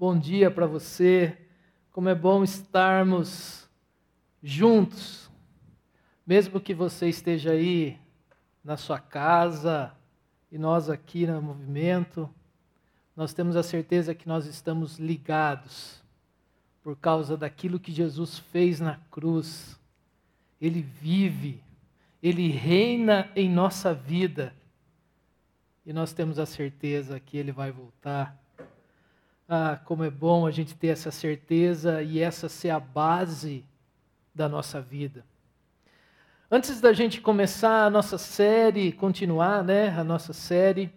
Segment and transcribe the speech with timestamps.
[0.00, 1.36] Bom dia para você.
[1.92, 3.68] Como é bom estarmos
[4.42, 5.30] juntos.
[6.26, 7.98] Mesmo que você esteja aí
[8.64, 9.92] na sua casa
[10.50, 12.30] e nós aqui no movimento,
[13.14, 16.02] nós temos a certeza que nós estamos ligados
[16.82, 19.78] por causa daquilo que Jesus fez na cruz.
[20.58, 21.62] Ele vive,
[22.22, 24.54] ele reina em nossa vida.
[25.84, 28.39] E nós temos a certeza que ele vai voltar.
[29.52, 33.64] Ah, como é bom a gente ter essa certeza e essa ser a base
[34.32, 35.24] da nossa vida.
[36.48, 40.88] Antes da gente começar a nossa série, continuar, né, a nossa série,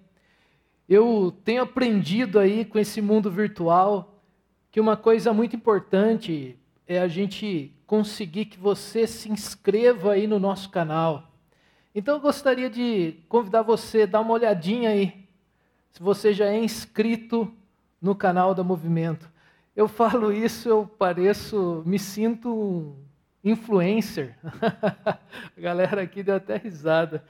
[0.88, 4.23] eu tenho aprendido aí com esse mundo virtual
[4.72, 10.38] que uma coisa muito importante é a gente conseguir que você se inscreva aí no
[10.38, 11.31] nosso canal.
[11.95, 15.27] Então eu gostaria de convidar você a dar uma olhadinha aí,
[15.89, 17.52] se você já é inscrito
[18.03, 19.31] no canal da Movimento.
[19.73, 22.95] Eu falo isso, eu pareço, me sinto um
[23.41, 24.36] influencer.
[25.58, 27.23] a galera aqui deu até risada.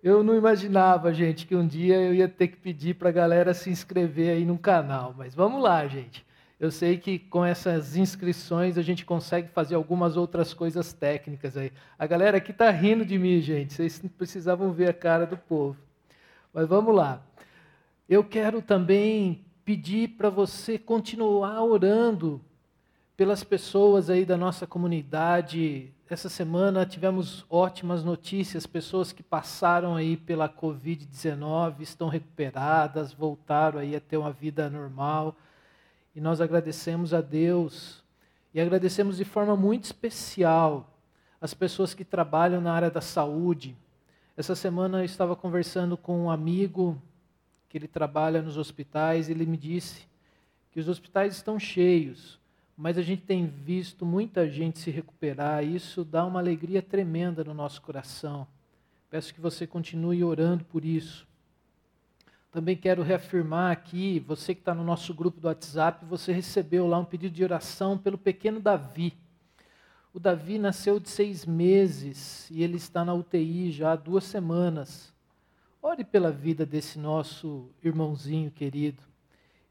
[0.00, 3.52] Eu não imaginava, gente, que um dia eu ia ter que pedir para a galera
[3.52, 5.12] se inscrever aí no canal.
[5.18, 6.24] Mas vamos lá, gente.
[6.58, 11.72] Eu sei que com essas inscrições a gente consegue fazer algumas outras coisas técnicas aí.
[11.98, 13.72] A galera aqui está rindo de mim, gente.
[13.72, 15.76] Vocês precisavam ver a cara do povo.
[16.54, 17.20] Mas vamos lá.
[18.08, 22.40] Eu quero também pedir para você continuar orando
[23.16, 25.92] pelas pessoas aí da nossa comunidade.
[26.08, 33.94] Essa semana tivemos ótimas notícias, pessoas que passaram aí pela COVID-19, estão recuperadas, voltaram aí
[33.94, 35.36] a ter uma vida normal.
[36.14, 38.02] E nós agradecemos a Deus
[38.52, 40.90] e agradecemos de forma muito especial
[41.40, 43.76] as pessoas que trabalham na área da saúde.
[44.36, 47.00] Essa semana eu estava conversando com um amigo
[47.72, 50.06] que ele trabalha nos hospitais, ele me disse
[50.70, 52.38] que os hospitais estão cheios,
[52.76, 57.42] mas a gente tem visto muita gente se recuperar, e isso dá uma alegria tremenda
[57.42, 58.46] no nosso coração.
[59.08, 61.26] Peço que você continue orando por isso.
[62.50, 66.98] Também quero reafirmar aqui, você que está no nosso grupo do WhatsApp, você recebeu lá
[66.98, 69.14] um pedido de oração pelo pequeno Davi.
[70.12, 75.11] O Davi nasceu de seis meses e ele está na UTI já há duas semanas.
[75.84, 79.02] Ore pela vida desse nosso irmãozinho querido.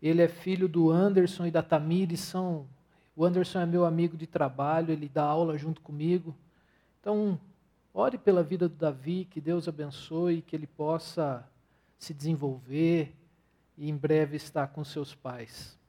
[0.02, 2.68] Ele é filho do Anderson e da Tamires, são
[3.16, 6.36] o Anderson é meu amigo de trabalho, ele dá aula junto comigo.
[7.00, 7.40] Então,
[7.94, 11.48] ore pela vida do Davi, que Deus abençoe, que ele possa
[11.98, 13.16] se desenvolver
[13.78, 15.80] e em breve estar com seus pais.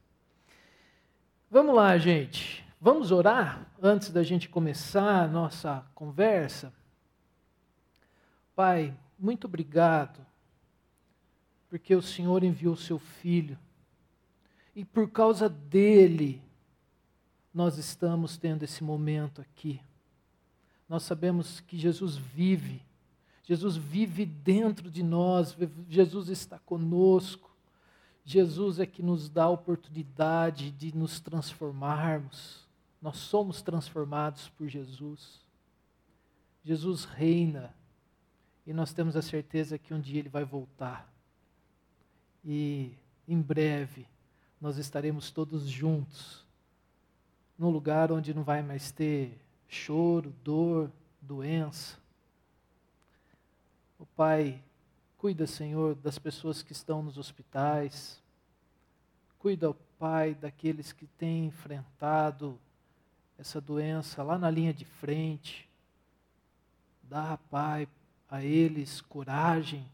[1.51, 2.65] Vamos lá, gente.
[2.79, 6.73] Vamos orar antes da gente começar a nossa conversa?
[8.55, 10.25] Pai, muito obrigado,
[11.69, 13.57] porque o Senhor enviou o seu filho,
[14.75, 16.41] e por causa dele,
[17.53, 19.79] nós estamos tendo esse momento aqui.
[20.89, 22.83] Nós sabemos que Jesus vive
[23.43, 25.55] Jesus vive dentro de nós,
[25.89, 27.51] Jesus está conosco.
[28.23, 32.65] Jesus é que nos dá a oportunidade de nos transformarmos.
[33.01, 35.41] Nós somos transformados por Jesus.
[36.63, 37.75] Jesus reina
[38.65, 41.11] e nós temos a certeza que um dia ele vai voltar.
[42.43, 42.93] E
[43.27, 44.05] em breve
[44.59, 46.45] nós estaremos todos juntos,
[47.57, 49.37] num lugar onde não vai mais ter
[49.67, 50.91] choro, dor,
[51.21, 51.97] doença,
[54.03, 54.61] o Pai,
[55.17, 58.21] cuida, Senhor, das pessoas que estão nos hospitais.
[59.39, 62.59] Cuida, Pai, daqueles que têm enfrentado
[63.39, 65.69] essa doença lá na linha de frente.
[67.03, 67.87] Dá, Pai,
[68.33, 69.85] a eles coragem,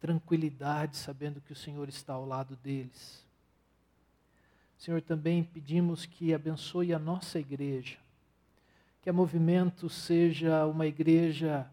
[0.00, 3.24] tranquilidade, sabendo que o Senhor está ao lado deles.
[4.76, 7.96] Senhor, também pedimos que abençoe a nossa igreja,
[9.00, 11.70] que a movimento seja uma igreja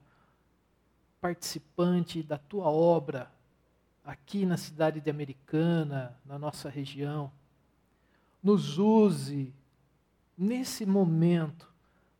[1.19, 3.31] participante da tua obra
[4.06, 7.31] aqui na cidade de Americana, na nossa região.
[8.44, 9.51] Nos use
[10.38, 11.68] nesse momento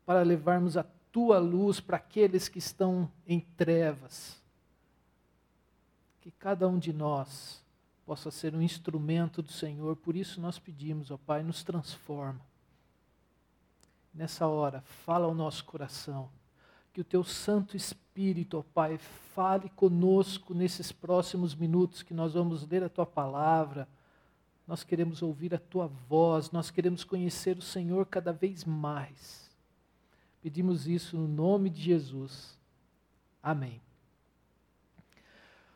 [0.04, 0.82] para levarmos a
[1.12, 4.40] tua luz para aqueles que estão em trevas.
[6.20, 7.62] Que cada um de nós
[8.06, 12.40] possa ser um instrumento do Senhor, por isso nós pedimos, ó Pai, nos transforma.
[14.12, 16.28] Nessa hora, fala ao nosso coração
[16.92, 18.98] que o teu Santo Espírito, ó Pai,
[19.34, 23.88] fale conosco nesses próximos minutos que nós vamos ler a tua palavra.
[24.66, 29.41] Nós queremos ouvir a tua voz, nós queremos conhecer o Senhor cada vez mais.
[30.42, 32.58] Pedimos isso no nome de Jesus.
[33.40, 33.80] Amém.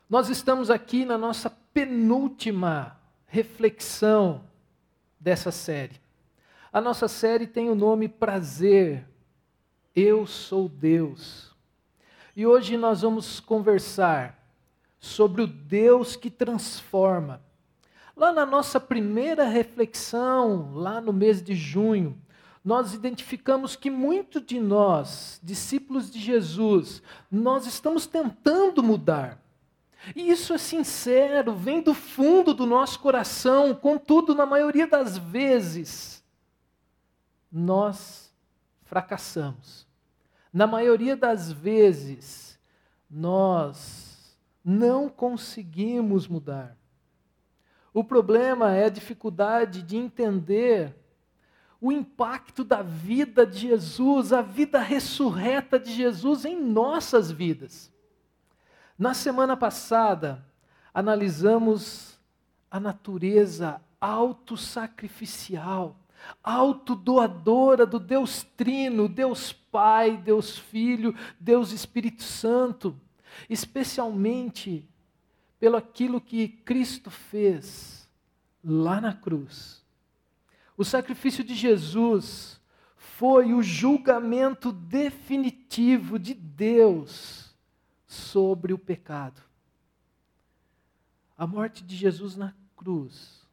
[0.09, 4.43] Nós estamos aqui na nossa penúltima reflexão
[5.17, 6.01] dessa série.
[6.71, 9.07] A nossa série tem o nome Prazer.
[9.95, 11.55] Eu sou Deus.
[12.35, 14.37] E hoje nós vamos conversar
[14.99, 17.41] sobre o Deus que transforma.
[18.17, 22.21] Lá na nossa primeira reflexão, lá no mês de junho,
[22.67, 29.41] nós identificamos que muito de nós, discípulos de Jesus, nós estamos tentando mudar.
[30.13, 36.21] E isso é sincero, vem do fundo do nosso coração, contudo, na maioria das vezes,
[37.49, 38.35] nós
[38.83, 39.87] fracassamos.
[40.51, 42.59] Na maioria das vezes,
[43.09, 46.75] nós não conseguimos mudar.
[47.93, 50.93] O problema é a dificuldade de entender
[51.79, 57.91] o impacto da vida de Jesus, a vida ressurreta de Jesus em nossas vidas.
[58.97, 60.43] Na semana passada,
[60.93, 62.19] analisamos
[62.71, 65.95] a natureza autossacrificial,
[66.43, 72.99] autodoadora do Deus Trino, Deus Pai, Deus Filho, Deus Espírito Santo,
[73.47, 74.83] especialmente
[75.59, 78.09] pelo aquilo que Cristo fez
[78.63, 79.85] lá na cruz.
[80.77, 82.61] O sacrifício de Jesus
[82.95, 87.55] foi o julgamento definitivo de Deus
[88.05, 89.41] sobre o pecado.
[91.35, 93.43] A morte de Jesus na cruz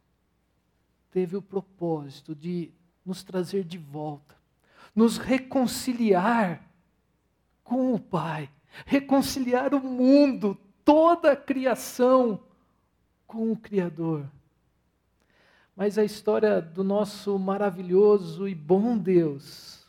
[1.09, 2.71] teve o propósito de
[3.03, 4.35] nos trazer de volta,
[4.95, 6.63] nos reconciliar
[7.63, 8.49] com o Pai,
[8.85, 12.39] reconciliar o mundo, toda a criação
[13.25, 14.29] com o Criador.
[15.75, 19.85] Mas a história do nosso maravilhoso e bom Deus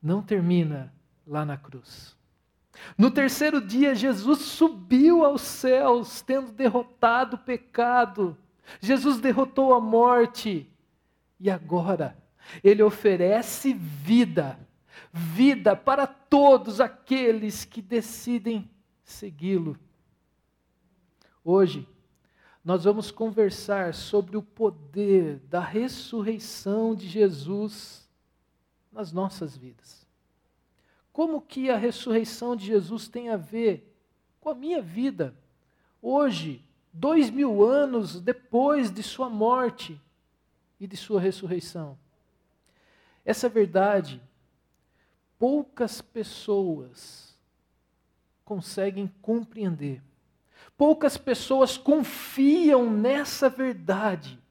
[0.00, 0.92] não termina
[1.26, 2.16] lá na cruz.
[2.96, 8.36] No terceiro dia, Jesus subiu aos céus, tendo derrotado o pecado.
[8.80, 10.66] Jesus derrotou a morte.
[11.38, 12.16] E agora,
[12.62, 14.58] ele oferece vida,
[15.12, 18.70] vida para todos aqueles que decidem
[19.02, 19.76] segui-lo.
[21.44, 21.88] Hoje,
[22.64, 28.08] nós vamos conversar sobre o poder da ressurreição de Jesus
[28.92, 30.06] nas nossas vidas.
[31.12, 33.90] Como que a ressurreição de Jesus tem a ver
[34.40, 35.34] com a minha vida?
[36.02, 36.62] Hoje,
[36.92, 40.00] dois mil anos depois de sua morte
[40.78, 41.98] e de sua ressurreição.
[43.24, 44.20] Essa verdade,
[45.38, 47.34] poucas pessoas
[48.44, 50.02] conseguem compreender.
[50.80, 54.42] Poucas pessoas confiam nessa verdade.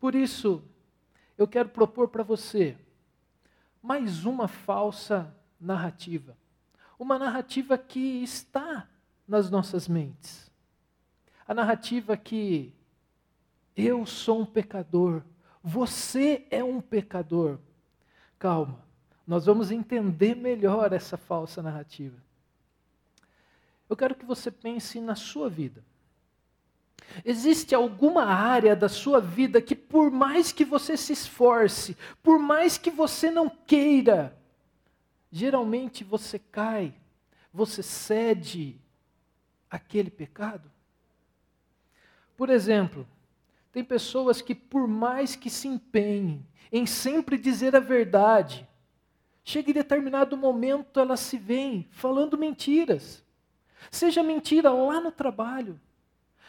[0.00, 0.64] Por isso,
[1.36, 2.78] eu quero propor para você
[3.82, 6.34] mais uma falsa narrativa.
[6.98, 8.88] Uma narrativa que está
[9.28, 10.50] nas nossas mentes.
[11.46, 12.74] A narrativa que
[13.76, 15.22] eu sou um pecador,
[15.62, 17.58] você é um pecador.
[18.38, 18.82] Calma,
[19.26, 22.23] nós vamos entender melhor essa falsa narrativa.
[23.88, 25.84] Eu quero que você pense na sua vida.
[27.24, 32.78] Existe alguma área da sua vida que, por mais que você se esforce, por mais
[32.78, 34.36] que você não queira,
[35.30, 36.94] geralmente você cai,
[37.52, 38.80] você cede
[39.70, 40.70] aquele pecado?
[42.36, 43.06] Por exemplo,
[43.70, 48.68] tem pessoas que, por mais que se empenhem em sempre dizer a verdade,
[49.44, 53.23] chega em determinado momento elas se veem falando mentiras.
[53.90, 55.80] Seja mentira lá no trabalho,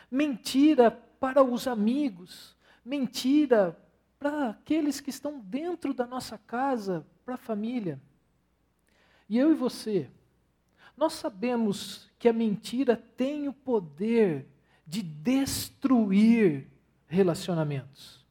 [0.10, 3.77] mentira para os amigos, mentira
[4.18, 8.01] para aqueles que estão dentro da nossa casa, para a família.
[9.30, 10.10] E eu e você,
[10.98, 14.48] nós sabemos que a mentira tem o poder
[14.86, 16.68] de destruir
[17.08, 18.25] relacionamentos.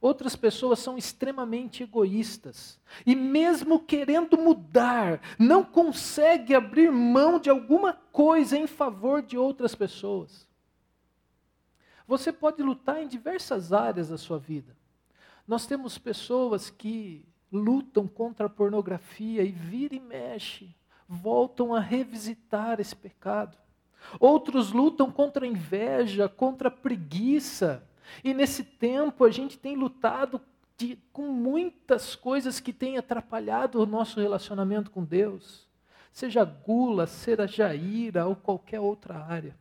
[0.00, 7.92] Outras pessoas são extremamente egoístas e, mesmo querendo mudar, não consegue abrir mão de alguma
[7.92, 10.48] coisa em favor de outras pessoas.
[12.06, 14.74] Você pode lutar em diversas áreas da sua vida.
[15.46, 20.74] Nós temos pessoas que lutam contra a pornografia e vira e mexe,
[21.06, 23.58] voltam a revisitar esse pecado.
[24.18, 27.86] Outros lutam contra a inveja, contra a preguiça.
[28.22, 30.40] E nesse tempo a gente tem lutado
[30.76, 35.68] de, com muitas coisas que têm atrapalhado o nosso relacionamento com Deus.
[36.12, 39.56] Seja gula, seja ira ou qualquer outra área.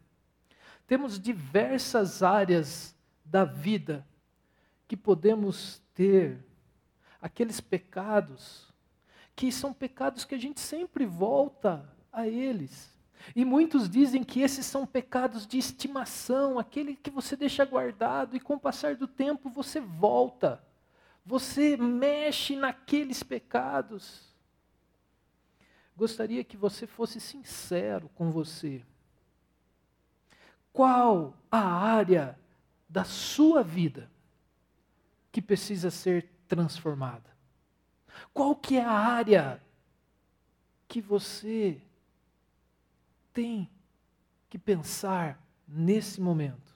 [0.88, 4.08] Temos diversas áreas da vida
[4.88, 6.44] que podemos ter
[7.22, 8.70] aqueles pecados
[9.36, 12.94] que são pecados que a gente sempre volta a eles.
[13.36, 18.40] E muitos dizem que esses são pecados de estimação, aquele que você deixa guardado e
[18.40, 20.64] com o passar do tempo você volta.
[21.26, 24.30] Você mexe naqueles pecados.
[25.96, 28.82] Gostaria que você fosse sincero com você.
[30.72, 32.40] Qual a área
[32.88, 34.10] da sua vida
[35.32, 37.30] que precisa ser transformada?
[38.34, 39.62] Qual que é a área
[40.88, 41.82] que você
[43.40, 43.70] tem
[44.50, 46.76] que pensar nesse momento?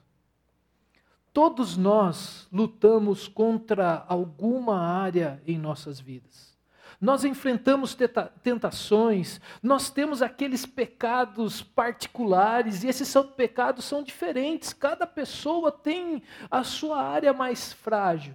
[1.30, 6.56] Todos nós lutamos contra alguma área em nossas vidas.
[6.98, 7.94] Nós enfrentamos
[8.42, 16.22] tentações, nós temos aqueles pecados particulares, e esses são, pecados são diferentes, cada pessoa tem
[16.50, 18.34] a sua área mais frágil.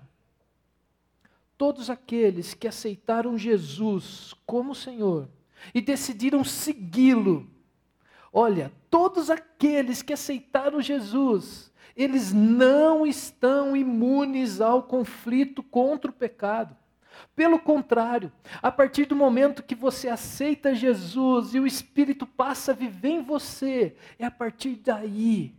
[1.58, 5.28] Todos aqueles que aceitaram Jesus como Senhor
[5.74, 7.50] e decidiram segui-lo,
[8.32, 16.76] olha, todos aqueles que aceitaram Jesus, eles não estão imunes ao conflito contra o pecado.
[17.36, 18.32] Pelo contrário,
[18.62, 23.22] a partir do momento que você aceita Jesus e o Espírito passa a viver em
[23.22, 25.56] você, é a partir daí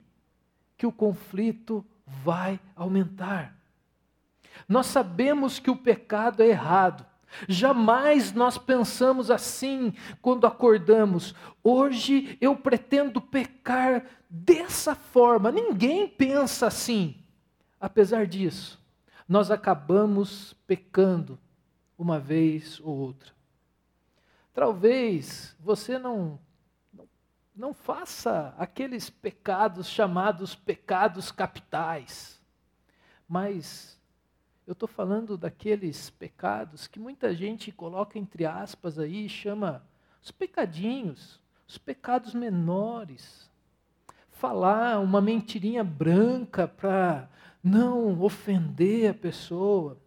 [0.77, 3.55] que o conflito vai aumentar.
[4.69, 7.07] Nós sabemos que o pecado é errado.
[7.49, 11.35] Jamais nós pensamos assim quando acordamos.
[11.63, 15.53] Hoje eu pretendo pecar dessa forma.
[15.53, 17.17] Ninguém pensa assim.
[17.81, 18.81] Apesar disso,
[19.29, 21.39] nós acabamos pecando
[21.97, 23.33] uma vez ou outra.
[24.53, 26.41] Talvez você não,
[27.55, 32.43] não, faça aqueles pecados chamados pecados capitais,
[33.29, 34.00] mas
[34.71, 39.83] eu estou falando daqueles pecados que muita gente coloca entre aspas aí, chama
[40.23, 43.51] os pecadinhos, os pecados menores.
[44.31, 47.29] Falar uma mentirinha branca para
[47.61, 49.99] não ofender a pessoa.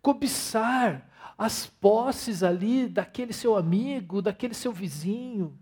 [0.00, 5.58] Cobiçar as posses ali daquele seu amigo, daquele seu vizinho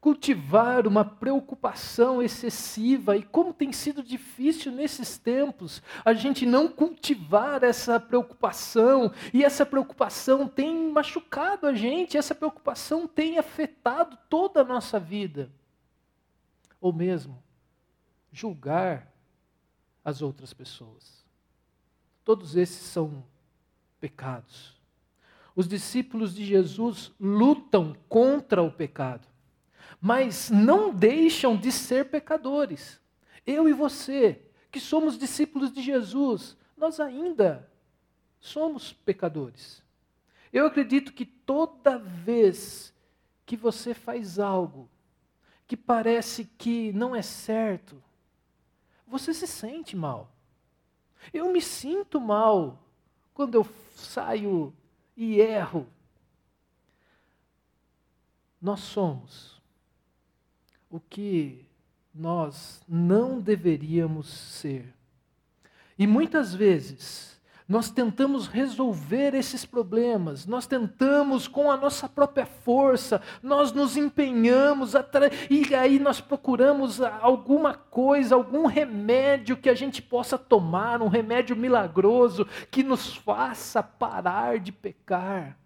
[0.00, 7.62] cultivar uma preocupação excessiva e como tem sido difícil nesses tempos a gente não cultivar
[7.62, 14.64] essa preocupação e essa preocupação tem machucado a gente, essa preocupação tem afetado toda a
[14.64, 15.52] nossa vida.
[16.80, 17.42] Ou mesmo
[18.32, 19.12] julgar
[20.02, 21.26] as outras pessoas.
[22.24, 23.22] Todos esses são
[24.00, 24.80] pecados.
[25.54, 29.29] Os discípulos de Jesus lutam contra o pecado
[30.00, 32.98] mas não deixam de ser pecadores.
[33.46, 34.40] Eu e você,
[34.70, 37.68] que somos discípulos de Jesus, nós ainda
[38.40, 39.82] somos pecadores.
[40.52, 42.94] Eu acredito que toda vez
[43.44, 44.88] que você faz algo
[45.66, 48.02] que parece que não é certo,
[49.06, 50.32] você se sente mal.
[51.32, 52.82] Eu me sinto mal
[53.34, 54.74] quando eu saio
[55.16, 55.86] e erro.
[58.60, 59.59] Nós somos
[60.90, 61.64] o que
[62.12, 64.92] nós não deveríamos ser.
[65.96, 73.22] E muitas vezes, nós tentamos resolver esses problemas, nós tentamos com a nossa própria força,
[73.40, 74.94] nós nos empenhamos,
[75.48, 81.54] e aí nós procuramos alguma coisa, algum remédio que a gente possa tomar, um remédio
[81.54, 85.56] milagroso que nos faça parar de pecar.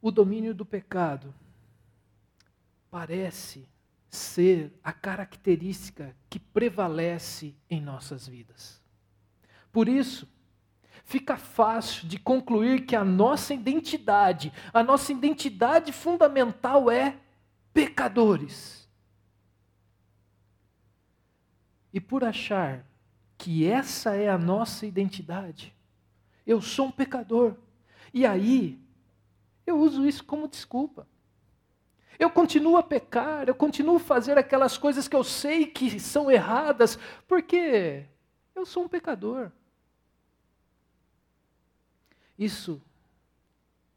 [0.00, 1.34] O domínio do pecado
[2.92, 3.66] parece
[4.10, 8.82] ser a característica que prevalece em nossas vidas.
[9.72, 10.28] Por isso,
[11.02, 17.18] fica fácil de concluir que a nossa identidade, a nossa identidade fundamental é
[17.72, 18.86] pecadores.
[21.94, 22.86] E por achar
[23.38, 25.74] que essa é a nossa identidade,
[26.46, 27.56] eu sou um pecador.
[28.12, 28.78] E aí,
[29.66, 31.06] eu uso isso como desculpa.
[32.18, 36.30] Eu continuo a pecar, eu continuo a fazer aquelas coisas que eu sei que são
[36.30, 38.04] erradas, porque
[38.54, 39.50] eu sou um pecador.
[42.38, 42.80] Isso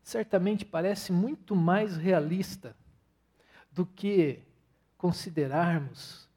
[0.04, 2.76] certamente parece muito mais realista
[3.72, 4.40] do que
[4.98, 6.30] considerarmos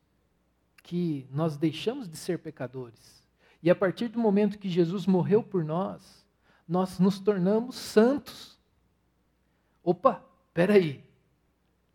[0.83, 3.23] que nós deixamos de ser pecadores.
[3.63, 6.27] E a partir do momento que Jesus morreu por nós,
[6.67, 8.59] nós nos tornamos santos.
[9.83, 11.05] Opa, peraí,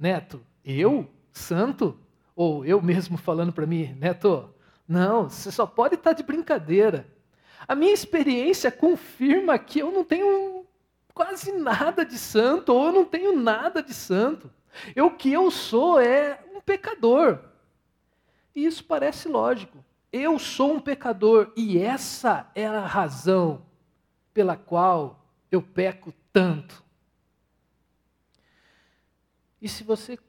[0.03, 1.09] Neto, eu?
[1.31, 1.97] Santo?
[2.35, 4.53] Ou eu mesmo falando para mim, Neto,
[4.85, 7.07] não, você só pode estar tá de brincadeira.
[7.65, 10.65] A minha experiência confirma que eu não tenho
[11.13, 14.51] quase nada de santo, ou eu não tenho nada de santo.
[14.93, 17.39] Eu, o que eu sou é um pecador.
[18.53, 19.85] E isso parece lógico.
[20.11, 23.65] Eu sou um pecador e essa é a razão
[24.33, 26.83] pela qual eu peco tanto.
[29.63, 30.19] E se você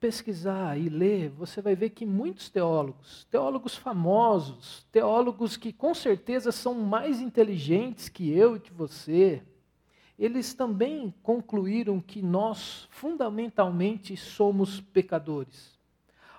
[0.00, 6.50] pesquisar e ler, você vai ver que muitos teólogos, teólogos famosos, teólogos que com certeza
[6.50, 9.40] são mais inteligentes que eu e que você,
[10.18, 15.75] eles também concluíram que nós fundamentalmente somos pecadores.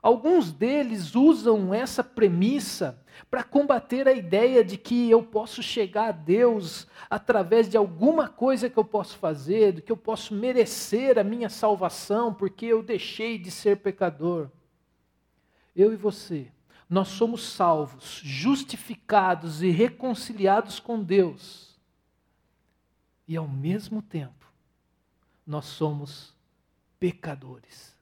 [0.02, 6.12] Alguns deles usam essa premissa para combater a ideia de que eu posso chegar a
[6.12, 11.24] Deus através de alguma coisa que eu posso fazer, de que eu posso merecer a
[11.24, 14.50] minha salvação porque eu deixei de ser pecador.
[15.76, 16.52] Eu e você,
[16.90, 21.76] nós somos salvos, justificados e reconciliados com Deus.
[23.28, 24.48] E ao mesmo tempo,
[25.46, 26.34] nós somos
[27.00, 27.97] pecadores.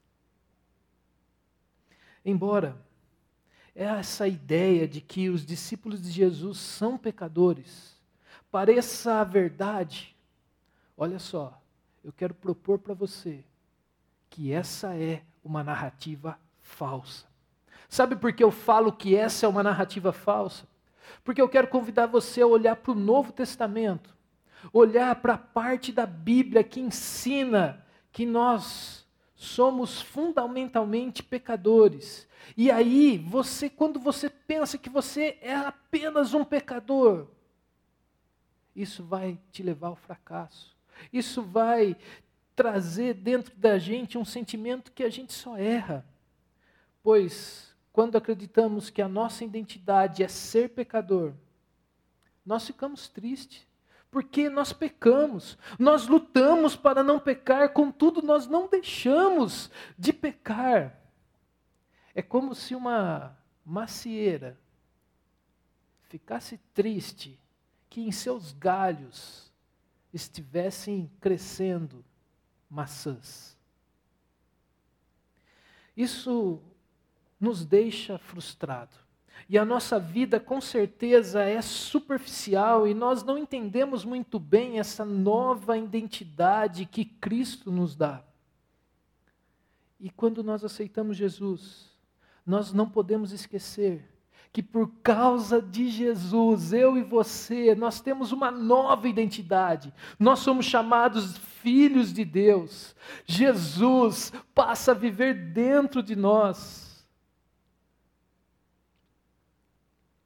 [2.25, 2.75] Embora
[3.75, 7.95] essa ideia de que os discípulos de Jesus são pecadores
[8.49, 10.15] pareça a verdade,
[10.97, 11.61] olha só,
[12.03, 13.43] eu quero propor para você
[14.29, 17.25] que essa é uma narrativa falsa.
[17.87, 20.65] Sabe por que eu falo que essa é uma narrativa falsa?
[21.23, 24.15] Porque eu quero convidar você a olhar para o Novo Testamento,
[24.73, 29.04] olhar para a parte da Bíblia que ensina que nós
[29.45, 32.27] somos fundamentalmente pecadores.
[32.57, 37.27] E aí, você, quando você pensa que você é apenas um pecador,
[38.75, 40.75] isso vai te levar ao fracasso.
[41.11, 41.95] Isso vai
[42.55, 46.05] trazer dentro da gente um sentimento que a gente só erra.
[47.03, 51.33] Pois, quando acreditamos que a nossa identidade é ser pecador,
[52.45, 53.65] nós ficamos tristes
[54.15, 59.69] porque nós pecamos, nós lutamos para não pecar, contudo, nós não deixamos
[59.99, 60.97] de pecar.
[62.13, 64.57] É como se uma macieira
[66.03, 67.37] ficasse triste
[67.89, 69.51] que em seus galhos
[70.13, 72.01] estivessem crescendo
[72.69, 73.57] maçãs.
[75.93, 76.61] Isso
[77.37, 78.95] nos deixa frustrado.
[79.47, 85.05] E a nossa vida, com certeza, é superficial e nós não entendemos muito bem essa
[85.05, 88.23] nova identidade que Cristo nos dá.
[89.99, 91.91] E quando nós aceitamos Jesus,
[92.45, 94.15] nós não podemos esquecer
[94.55, 99.93] que por causa de Jesus, eu e você, nós temos uma nova identidade.
[100.17, 102.95] Nós somos chamados filhos de Deus.
[103.25, 106.84] Jesus passa a viver dentro de nós.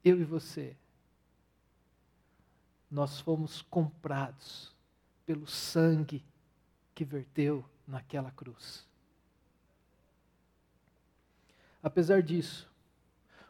[0.03, 0.75] Eu e você,
[2.89, 4.73] nós fomos comprados
[5.25, 6.23] pelo sangue
[6.95, 8.87] que verteu naquela cruz.
[11.81, 12.69] Apesar disso,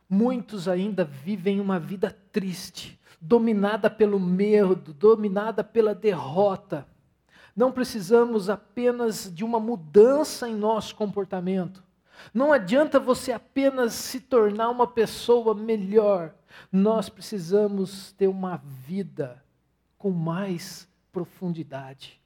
[0.09, 6.87] muitos ainda vivem uma vida triste, dominada pelo medo, dominada pela derrota.
[7.55, 11.83] Não precisamos apenas de uma mudança em nosso comportamento.
[12.33, 16.33] Não adianta você apenas se tornar uma pessoa melhor.
[16.71, 19.43] Nós precisamos ter uma vida
[19.97, 22.19] com mais profundidade.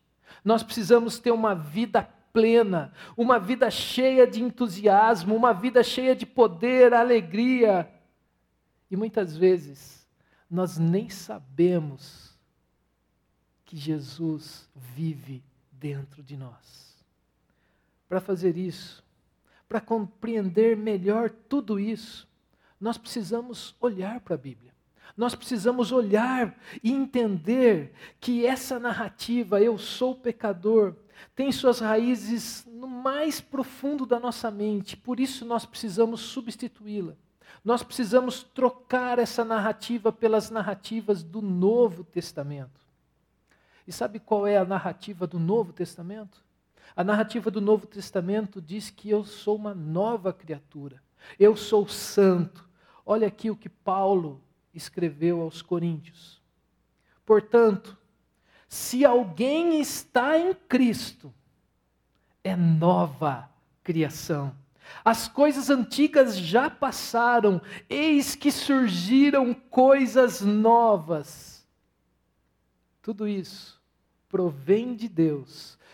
[0.44, 6.26] Nós precisamos ter uma vida plena, uma vida cheia de entusiasmo, uma vida cheia de
[6.26, 7.90] poder, alegria.
[8.90, 10.08] E muitas vezes
[10.50, 12.38] nós nem sabemos
[13.66, 16.96] que Jesus vive dentro de nós.
[18.08, 19.03] Para fazer isso,
[19.74, 22.28] para compreender melhor tudo isso,
[22.80, 24.72] nós precisamos olhar para a Bíblia.
[25.18, 30.96] Nós precisamos olhar e entender que essa narrativa, eu sou pecador,
[31.36, 37.16] tem suas raízes no mais profundo da nossa mente, por isso nós precisamos substituí-la.
[37.66, 42.80] Nós precisamos trocar essa narrativa pelas narrativas do Novo Testamento.
[43.88, 46.44] E sabe qual é a narrativa do Novo Testamento?
[46.96, 51.02] A narrativa do Novo Testamento diz que eu sou uma nova criatura,
[51.40, 52.70] eu sou santo,
[53.06, 54.42] Olha aqui o que Paulo
[54.74, 56.42] escreveu aos Coríntios.
[57.26, 57.98] Portanto,
[58.68, 61.34] se alguém está em Cristo,
[62.44, 63.50] é nova
[63.84, 64.56] criação.
[65.04, 71.66] As coisas antigas já passaram, eis que surgiram coisas novas.
[73.02, 73.82] Tudo isso
[74.30, 75.78] provém de Deus,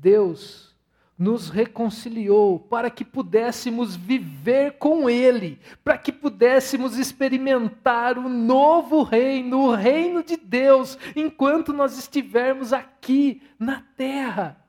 [0.00, 0.70] Deus
[1.18, 9.66] nos reconciliou para que pudéssemos viver com Ele, para que pudéssemos experimentar o novo reino,
[9.66, 14.64] o reino de Deus, enquanto nós estivermos aqui na terra.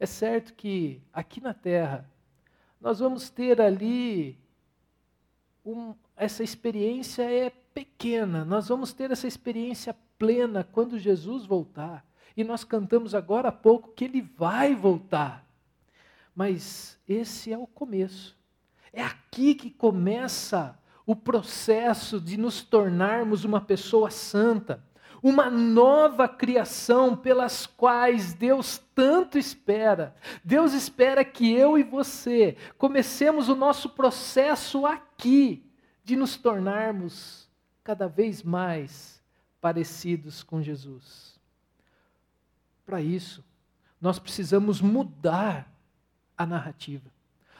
[0.00, 2.10] É certo que aqui na terra
[2.80, 4.36] nós vamos ter ali
[5.64, 12.04] um, essa experiência é pequena, nós vamos ter essa experiência plena quando Jesus voltar.
[12.36, 15.44] E nós cantamos agora há pouco que ele vai voltar.
[16.34, 18.36] Mas esse é o começo.
[18.92, 24.82] É aqui que começa o processo de nos tornarmos uma pessoa santa,
[25.22, 30.14] uma nova criação pelas quais Deus tanto espera.
[30.44, 35.64] Deus espera que eu e você comecemos o nosso processo aqui
[36.04, 37.48] de nos tornarmos
[37.84, 39.22] cada vez mais
[39.60, 41.31] parecidos com Jesus.
[42.84, 43.44] Para isso,
[44.00, 45.72] nós precisamos mudar
[46.36, 47.10] a narrativa.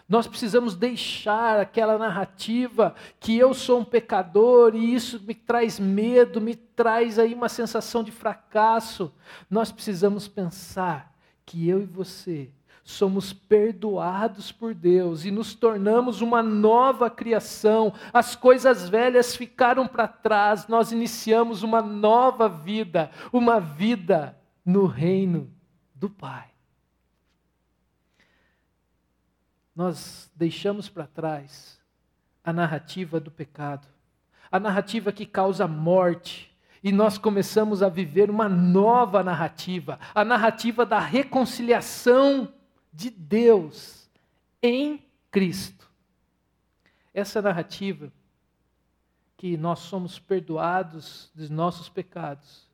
[0.09, 6.41] Nós precisamos deixar aquela narrativa que eu sou um pecador e isso me traz medo,
[6.41, 9.13] me traz aí uma sensação de fracasso.
[9.49, 11.15] Nós precisamos pensar
[11.47, 12.51] que eu e você
[12.85, 17.95] somos perdoados por Deus e nos tornamos uma nova criação.
[18.13, 25.53] As coisas velhas ficaram para trás, nós iniciamos uma nova vida, uma vida no reino
[25.95, 26.51] do Pai.
[29.75, 31.81] Nós deixamos para trás
[32.45, 33.89] a narrativa do pecado,
[34.51, 40.85] a narrativa que causa morte, e nós começamos a viver uma nova narrativa, a narrativa
[40.85, 42.53] da reconciliação
[42.93, 44.11] de Deus
[44.61, 45.89] em Cristo.
[47.15, 48.13] Essa narrativa
[49.37, 52.72] que nós somos perdoados dos nossos pecados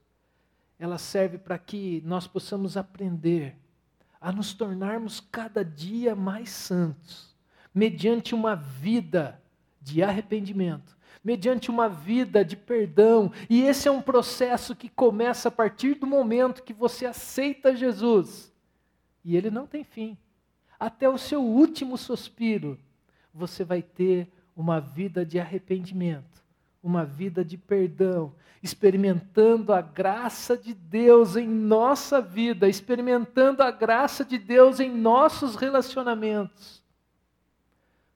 [0.78, 3.56] ela serve para que nós possamos aprender
[4.20, 7.36] a nos tornarmos cada dia mais santos,
[7.74, 9.40] mediante uma vida
[9.80, 13.32] de arrependimento, mediante uma vida de perdão.
[13.50, 18.52] E esse é um processo que começa a partir do momento que você aceita Jesus.
[19.24, 20.16] E ele não tem fim.
[20.78, 22.78] Até o seu último suspiro,
[23.34, 26.47] você vai ter uma vida de arrependimento
[26.82, 34.24] uma vida de perdão, experimentando a graça de Deus em nossa vida, experimentando a graça
[34.24, 36.82] de Deus em nossos relacionamentos.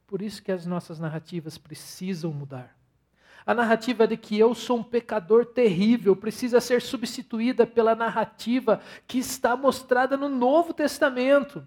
[0.07, 2.77] Por isso que as nossas narrativas precisam mudar.
[3.45, 9.19] A narrativa de que eu sou um pecador terrível precisa ser substituída pela narrativa que
[9.19, 11.67] está mostrada no Novo Testamento.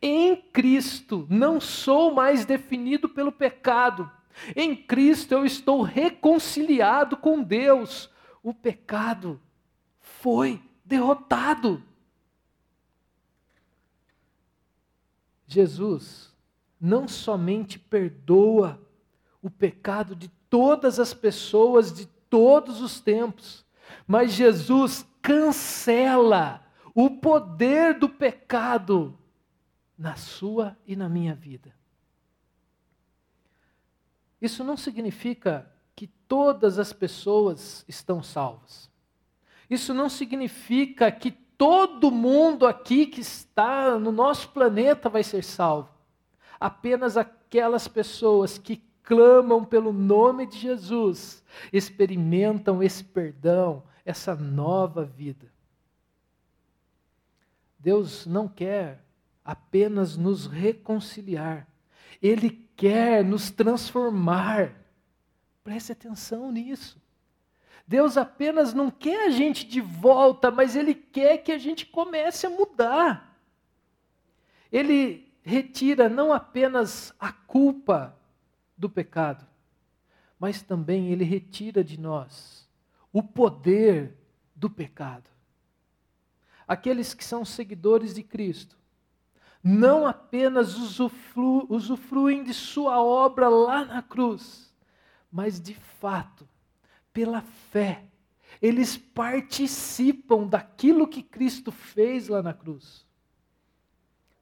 [0.00, 4.10] Em Cristo não sou mais definido pelo pecado,
[4.54, 8.10] em Cristo eu estou reconciliado com Deus.
[8.42, 9.40] O pecado
[9.98, 11.82] foi derrotado.
[15.46, 16.34] Jesus
[16.80, 18.80] não somente perdoa
[19.42, 23.64] o pecado de todas as pessoas de todos os tempos,
[24.06, 29.18] mas Jesus cancela o poder do pecado
[29.98, 31.75] na sua e na minha vida.
[34.40, 38.90] Isso não significa que todas as pessoas estão salvas.
[39.68, 45.88] Isso não significa que todo mundo aqui que está no nosso planeta vai ser salvo.
[46.60, 55.50] Apenas aquelas pessoas que clamam pelo nome de Jesus experimentam esse perdão, essa nova vida.
[57.78, 59.04] Deus não quer
[59.44, 61.68] apenas nos reconciliar,
[62.20, 64.72] Ele quer nos transformar.
[65.64, 67.00] Preste atenção nisso.
[67.86, 72.46] Deus apenas não quer a gente de volta, mas Ele quer que a gente comece
[72.46, 73.40] a mudar.
[74.70, 78.16] Ele retira não apenas a culpa
[78.76, 79.46] do pecado,
[80.38, 82.68] mas também Ele retira de nós
[83.12, 84.16] o poder
[84.54, 85.30] do pecado.
[86.66, 88.76] Aqueles que são seguidores de Cristo
[89.68, 94.72] não apenas usufru, usufruem de sua obra lá na cruz,
[95.28, 96.48] mas de fato,
[97.12, 98.04] pela fé,
[98.62, 103.04] eles participam daquilo que Cristo fez lá na cruz.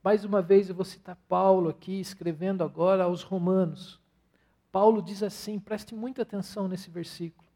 [0.02, 3.98] Mais uma vez eu vou citar Paulo aqui, escrevendo agora aos Romanos.
[4.70, 7.48] Paulo diz assim, preste muita atenção nesse versículo.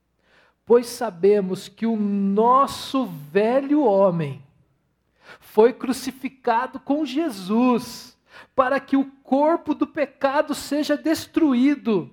[0.64, 4.42] pois sabemos que o nosso velho homem
[5.41, 8.19] foi crucificado com Jesus,
[8.55, 12.11] para que o corpo do pecado seja destruído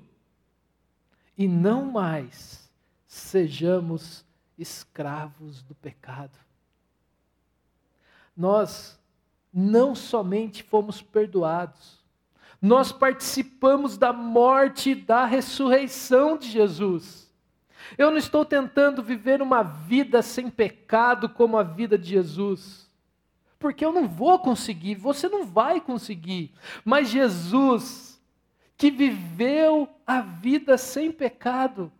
[1.37, 2.71] e não mais
[3.07, 4.25] sejamos
[4.57, 6.37] escravos do pecado.
[8.35, 8.99] Nós
[9.53, 12.03] não somente fomos perdoados,
[12.61, 17.31] nós participamos da morte e da ressurreição de Jesus.
[17.97, 22.84] Eu não estou tentando viver uma vida sem pecado como a vida de Jesus,
[23.65, 28.21] porque eu não vou conseguir, você não vai conseguir, mas Jesus,
[28.77, 31.91] que viveu a vida sem pecado,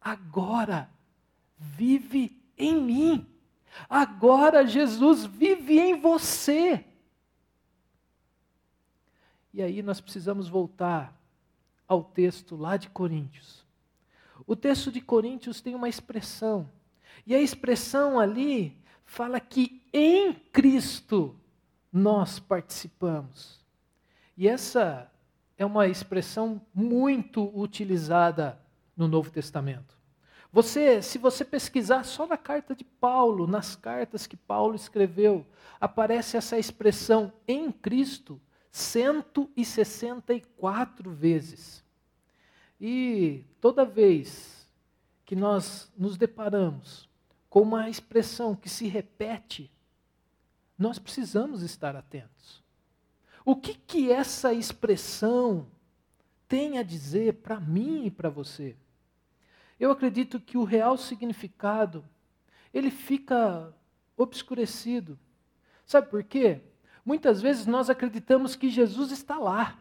[0.00, 0.88] agora
[1.58, 3.26] vive em mim.
[3.86, 6.82] Agora Jesus vive em você.
[9.52, 11.14] E aí nós precisamos voltar
[11.86, 13.62] ao texto lá de Coríntios.
[14.46, 16.66] O texto de Coríntios tem uma expressão,
[17.26, 21.36] e a expressão ali fala que em Cristo
[21.92, 23.60] nós participamos.
[24.36, 25.10] E essa
[25.58, 28.58] é uma expressão muito utilizada
[28.96, 30.00] no Novo Testamento.
[30.50, 35.46] Você, se você pesquisar só na carta de Paulo, nas cartas que Paulo escreveu,
[35.80, 38.38] aparece essa expressão em Cristo
[38.70, 41.82] 164 vezes.
[42.80, 44.66] E toda vez
[45.24, 47.08] que nós nos deparamos
[47.48, 49.70] com uma expressão que se repete,
[50.78, 52.62] nós precisamos estar atentos.
[53.44, 55.66] O que que essa expressão
[56.48, 58.76] tem a dizer para mim e para você?
[59.78, 62.04] Eu acredito que o real significado
[62.72, 63.74] ele fica
[64.16, 65.18] obscurecido.
[65.84, 66.60] Sabe por quê?
[67.04, 69.76] Muitas vezes nós acreditamos que Jesus está lá,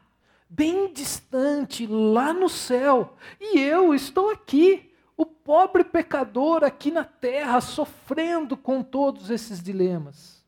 [0.50, 7.62] bem distante, lá no céu, e eu estou aqui, o pobre pecador aqui na terra,
[7.62, 10.41] sofrendo com todos esses dilemas.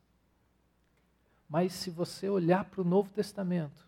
[1.54, 3.88] Mas se você olhar para o Novo Testamento,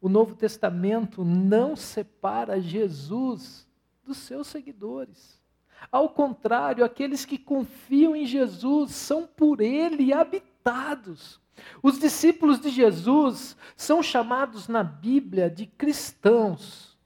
[0.00, 3.66] o Novo Testamento não separa Jesus
[4.04, 5.42] dos seus seguidores.
[5.90, 11.40] Ao contrário, aqueles que confiam em Jesus são por ele habitados.
[11.82, 16.96] Os discípulos de Jesus são chamados na Bíblia de cristãos.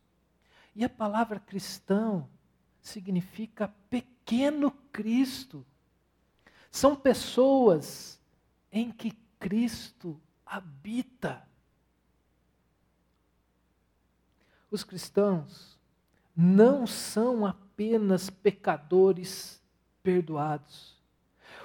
[0.77, 2.29] E a palavra cristão
[2.79, 5.65] significa pequeno Cristo.
[6.71, 8.21] São pessoas
[8.71, 11.47] em que Cristo habita.
[14.71, 15.79] Os cristãos
[16.35, 19.63] não são apenas pecadores
[20.03, 20.97] perdoados.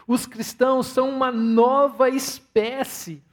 [0.05, 3.23] Os cristãos são uma nova espécie.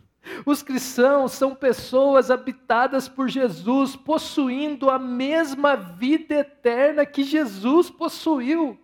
[0.45, 8.79] Os cristãos são pessoas habitadas por Jesus, possuindo a mesma vida eterna que Jesus possuiu.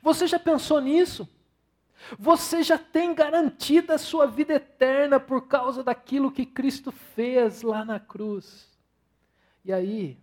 [0.00, 1.28] Você já pensou nisso?
[2.18, 7.84] Você já tem garantida a sua vida eterna por causa daquilo que Cristo fez lá
[7.84, 8.68] na cruz.
[9.64, 10.18] E aí,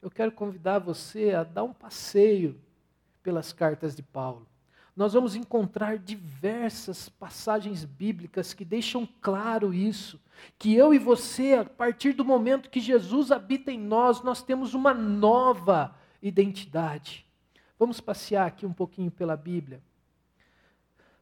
[0.00, 2.58] eu quero convidar você a dar um passeio
[3.22, 4.46] pelas cartas de Paulo.
[4.96, 10.20] Nós vamos encontrar diversas passagens bíblicas que deixam claro isso,
[10.58, 14.74] que eu e você, a partir do momento que Jesus habita em nós, nós temos
[14.74, 17.26] uma nova identidade.
[17.78, 19.82] Vamos passear aqui um pouquinho pela Bíblia.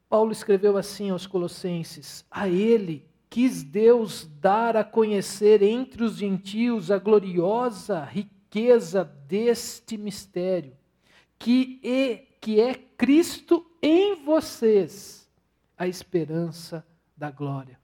[0.08, 6.90] Paulo escreveu assim aos Colossenses: A ele quis Deus dar a conhecer entre os gentios
[6.90, 10.76] a gloriosa riqueza deste mistério,
[11.38, 15.28] que é, que é Cristo em vocês,
[15.76, 17.78] a esperança da glória.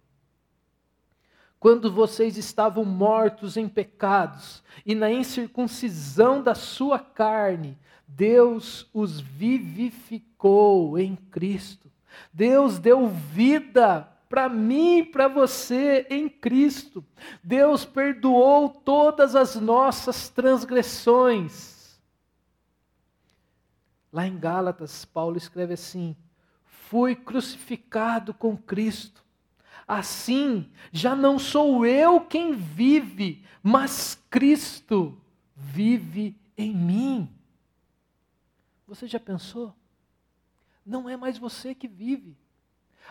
[1.60, 10.98] Quando vocês estavam mortos em pecados e na incircuncisão da sua carne, Deus os vivificou
[10.98, 11.83] em Cristo.
[12.32, 17.04] Deus deu vida para mim e para você em Cristo.
[17.42, 22.00] Deus perdoou todas as nossas transgressões.
[24.12, 26.16] Lá em Gálatas, Paulo escreve assim:
[26.64, 29.24] Fui crucificado com Cristo.
[29.86, 35.20] Assim, já não sou eu quem vive, mas Cristo
[35.54, 37.30] vive em mim.
[38.86, 39.74] Você já pensou?
[40.84, 42.36] Não é mais você que vive,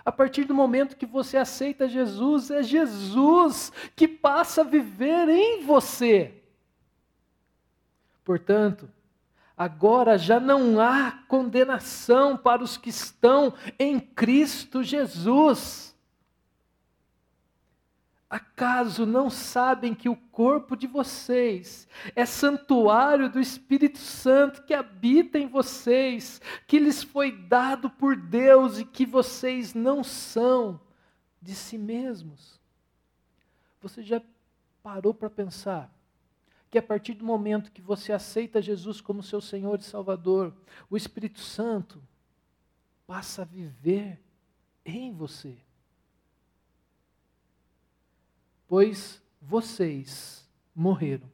[0.06, 5.64] a partir do momento que você aceita Jesus, é Jesus que passa a viver em
[5.64, 6.44] você.
[8.24, 8.90] Portanto,
[9.56, 15.93] agora já não há condenação para os que estão em Cristo Jesus.
[18.34, 25.38] Acaso não sabem que o corpo de vocês é santuário do Espírito Santo que habita
[25.38, 30.82] em vocês, que lhes foi dado por Deus e que vocês não são
[31.40, 32.60] de si mesmos?
[33.80, 34.20] Você já
[34.82, 35.94] parou para pensar
[36.72, 40.56] que a partir do momento que você aceita Jesus como seu Senhor e Salvador,
[40.90, 42.02] o Espírito Santo
[43.06, 44.20] passa a viver
[44.84, 45.56] em você?
[48.74, 51.30] Pois vocês morreram.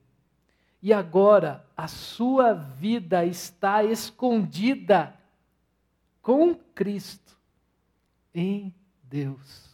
[0.81, 5.17] E agora a sua vida está escondida
[6.21, 7.37] com Cristo
[8.35, 9.73] em Deus.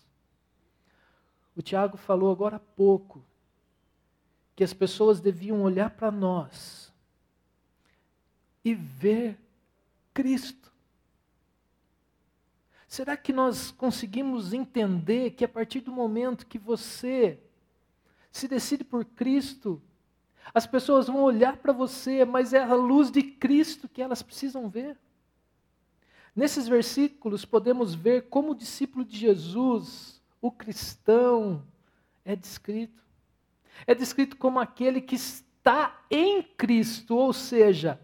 [1.56, 3.26] O Tiago falou agora há pouco
[4.56, 6.94] que as pessoas deviam olhar para nós
[8.64, 9.40] e ver
[10.14, 10.72] Cristo.
[12.88, 17.42] Será que nós conseguimos entender que a partir do momento que você
[18.36, 19.82] se decide por Cristo,
[20.54, 24.68] as pessoas vão olhar para você, mas é a luz de Cristo que elas precisam
[24.68, 24.98] ver.
[26.36, 31.64] Nesses versículos podemos ver como o discípulo de Jesus, o cristão,
[32.26, 33.02] é descrito.
[33.88, 38.02] É descrito como aquele que está em Cristo, ou seja,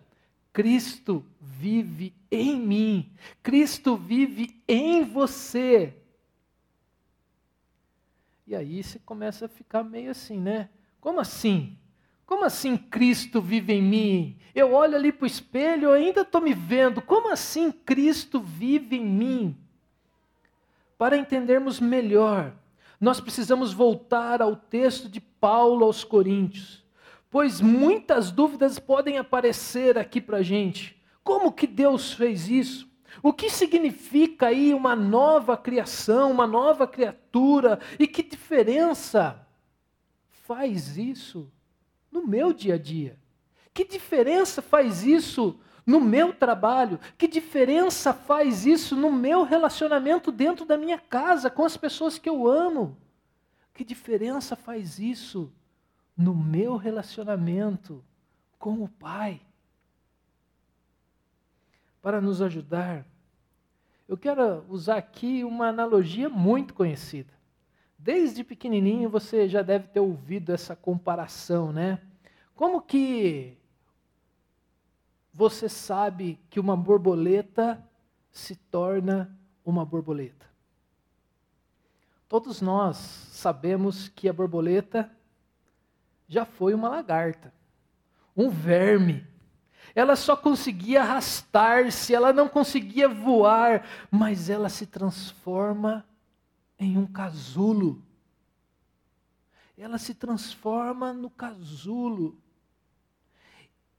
[0.54, 3.12] Cristo vive em mim,
[3.44, 6.01] Cristo vive em você.
[8.52, 10.68] E aí você começa a ficar meio assim, né?
[11.00, 11.78] Como assim?
[12.26, 14.38] Como assim Cristo vive em mim?
[14.54, 17.02] Eu olho ali para o espelho, eu ainda estou me vendo.
[17.02, 19.58] Como assim Cristo vive em mim?
[20.98, 22.54] Para entendermos melhor,
[23.00, 26.84] nós precisamos voltar ao texto de Paulo aos Coríntios,
[27.30, 31.02] pois muitas dúvidas podem aparecer aqui para a gente.
[31.24, 32.91] Como que Deus fez isso?
[33.22, 37.80] O que significa aí uma nova criação, uma nova criatura?
[38.00, 39.46] E que diferença
[40.30, 41.52] faz isso
[42.12, 43.18] no meu dia a dia?
[43.74, 47.00] Que diferença faz isso no meu trabalho?
[47.18, 52.30] Que diferença faz isso no meu relacionamento dentro da minha casa com as pessoas que
[52.30, 52.98] eu amo?
[53.74, 55.52] Que diferença faz isso
[56.16, 58.04] no meu relacionamento
[58.60, 59.42] com o Pai?
[62.02, 63.06] Para nos ajudar,
[64.08, 67.32] eu quero usar aqui uma analogia muito conhecida.
[67.98, 72.02] Desde pequenininho você já deve ter ouvido essa comparação, né?
[72.56, 73.58] Como que
[75.34, 77.82] você sabe que uma borboleta
[78.32, 80.46] se torna uma borboleta?
[82.28, 85.10] Todos nós sabemos que a borboleta
[86.28, 87.54] já foi uma lagarta,
[88.36, 89.28] um verme,
[89.94, 96.06] ela só conseguia arrastar-se, ela não conseguia voar, mas ela se transforma
[96.80, 98.02] em um casulo.
[99.78, 102.38] Ela se transforma no casulo.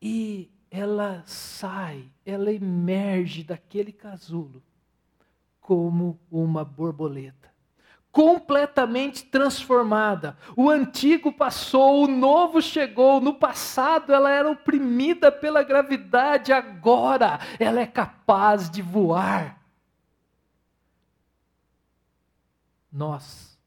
[0.00, 4.62] E ela sai, ela emerge daquele casulo
[5.60, 7.51] como uma borboleta
[8.12, 10.36] completamente transformada.
[10.54, 13.20] O antigo passou, o novo chegou.
[13.20, 19.58] No passado ela era oprimida pela gravidade, agora ela é capaz de voar.
[22.92, 23.58] Nós,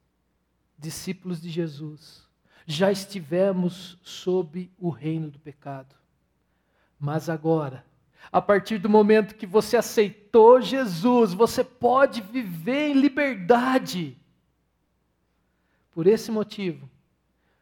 [0.78, 2.24] discípulos de Jesus,
[2.68, 5.96] já estivemos sob o reino do pecado.
[7.00, 7.84] Mas agora,
[8.32, 14.16] a partir do momento que você aceitou Jesus, você pode viver em liberdade.
[15.96, 16.90] Por esse motivo,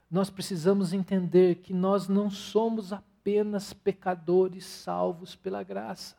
[0.10, 6.16] nós precisamos entender que nós não somos apenas pecadores salvos pela graça.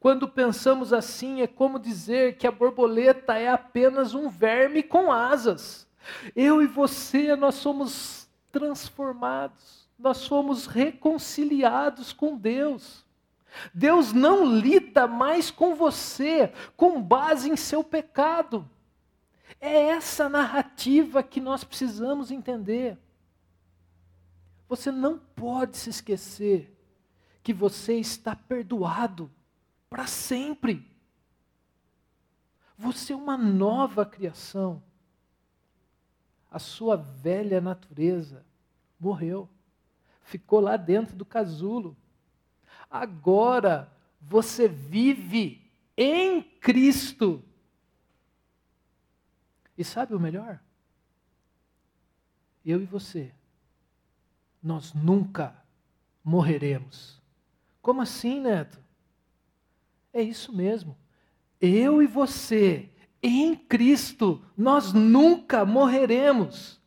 [0.00, 5.86] Quando pensamos assim, é como dizer que a borboleta é apenas um verme com asas.
[6.34, 13.04] Eu e você, nós somos transformados, nós somos reconciliados com Deus.
[13.72, 18.68] Deus não lida mais com você com base em seu pecado.
[19.58, 22.98] É essa narrativa que nós precisamos entender.
[24.68, 26.76] Você não pode se esquecer
[27.42, 29.30] que você está perdoado
[29.88, 30.86] para sempre.
[32.78, 34.82] Você é uma nova criação.
[36.50, 38.44] A sua velha natureza
[38.98, 39.48] morreu,
[40.22, 41.96] ficou lá dentro do casulo.
[42.90, 43.90] Agora
[44.20, 47.42] você vive em Cristo.
[49.80, 50.60] E sabe o melhor?
[52.62, 53.32] Eu e você,
[54.62, 55.56] nós nunca
[56.22, 57.18] morreremos.
[57.80, 58.78] Como assim, Neto?
[60.12, 60.98] É isso mesmo.
[61.58, 62.90] Eu e você,
[63.22, 66.78] em Cristo, nós nunca morreremos.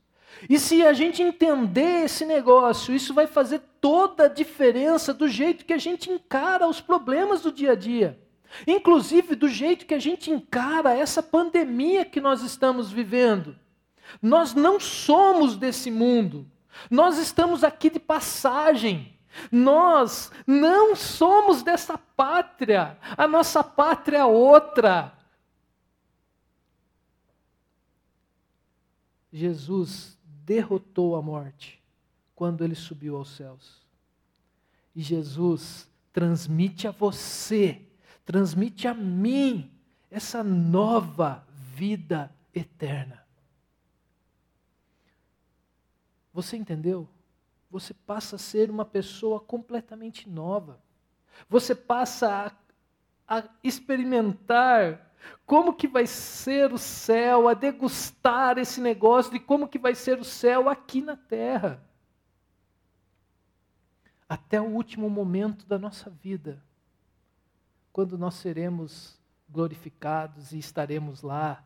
[0.48, 5.66] E se a gente entender esse negócio, isso vai fazer toda a diferença do jeito
[5.66, 8.23] que a gente encara os problemas do dia a dia.
[8.68, 13.56] Inclusive do jeito que a gente encara essa pandemia que nós estamos vivendo.
[14.22, 16.50] Nós não somos desse mundo.
[16.90, 19.18] Nós estamos aqui de passagem.
[19.52, 22.98] Nós não somos dessa pátria.
[23.18, 25.14] A nossa pátria é outra.
[29.32, 31.82] Jesus derrotou a morte
[32.36, 33.82] quando ele subiu aos céus.
[34.96, 37.82] E Jesus transmite a você,
[38.26, 39.72] transmite a mim
[40.10, 41.46] essa nova
[41.76, 43.24] vida eterna.
[46.34, 47.08] Você entendeu?
[47.70, 50.80] Você passa a ser uma pessoa completamente nova.
[51.50, 52.54] Você passa
[53.28, 55.12] a, a experimentar
[55.46, 60.20] como que vai ser o céu, a degustar esse negócio de como que vai ser
[60.20, 61.84] o céu aqui na terra.
[64.28, 66.64] Até o último momento da nossa vida,
[67.94, 69.16] quando nós seremos
[69.48, 71.64] glorificados e estaremos lá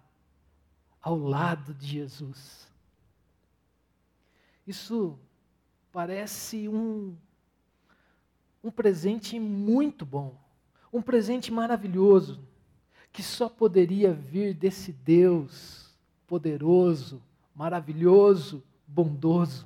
[1.02, 2.68] ao lado de Jesus.
[4.68, 5.18] Isso
[5.90, 7.16] parece um,
[8.62, 10.38] um presente muito bom,
[10.92, 12.46] um presente maravilhoso,
[13.14, 15.98] que só poderia vir desse Deus
[16.28, 17.24] poderoso,
[17.56, 19.66] maravilhoso, bondoso.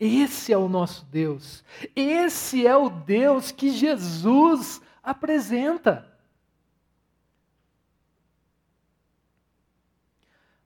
[0.00, 1.62] Esse é o nosso Deus.
[1.94, 6.08] Esse é o Deus que Jesus apresenta.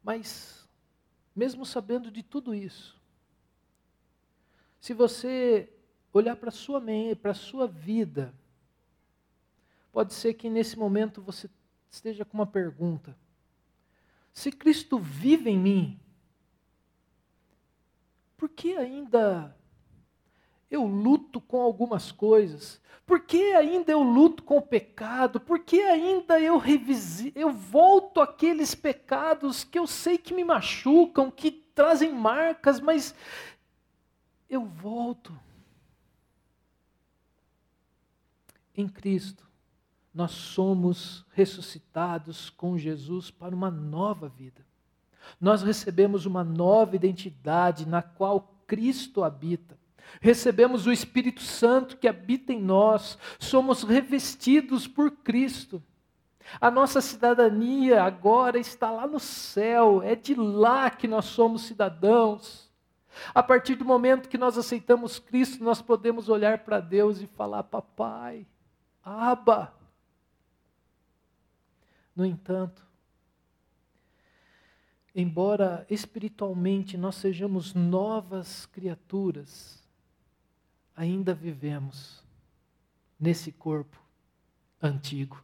[0.03, 0.69] Mas,
[1.35, 3.01] mesmo sabendo de tudo isso,
[4.81, 5.73] se você
[6.13, 8.33] olhar para a sua mente, para a sua vida,
[9.91, 11.51] pode ser que nesse momento você
[11.91, 13.17] esteja com uma pergunta.
[14.33, 16.01] Se Cristo vive em mim,
[18.37, 19.57] por que ainda
[20.71, 22.81] eu luto com algumas coisas?
[23.07, 25.39] Por que ainda eu luto com o pecado?
[25.39, 31.31] Por que ainda eu revisi, eu volto àqueles pecados que eu sei que me machucam,
[31.31, 33.15] que trazem marcas, mas
[34.51, 35.39] eu volto.
[38.75, 39.49] Em Cristo,
[40.13, 44.67] nós somos ressuscitados com Jesus para uma nova vida.
[45.41, 49.79] Nós recebemos uma nova identidade na qual Cristo habita.
[50.21, 55.83] Recebemos o Espírito Santo que habita em nós, somos revestidos por Cristo.
[56.61, 62.71] A nossa cidadania agora está lá no céu, é de lá que nós somos cidadãos.
[63.35, 67.65] A partir do momento que nós aceitamos Cristo, nós podemos olhar para Deus e falar:
[67.65, 68.47] Papai,
[69.03, 69.75] Aba.
[72.15, 72.87] No entanto,
[75.15, 79.86] embora espiritualmente nós sejamos novas criaturas,
[80.97, 82.25] ainda vivemos
[83.21, 84.01] nesse corpo
[84.81, 85.43] antigo,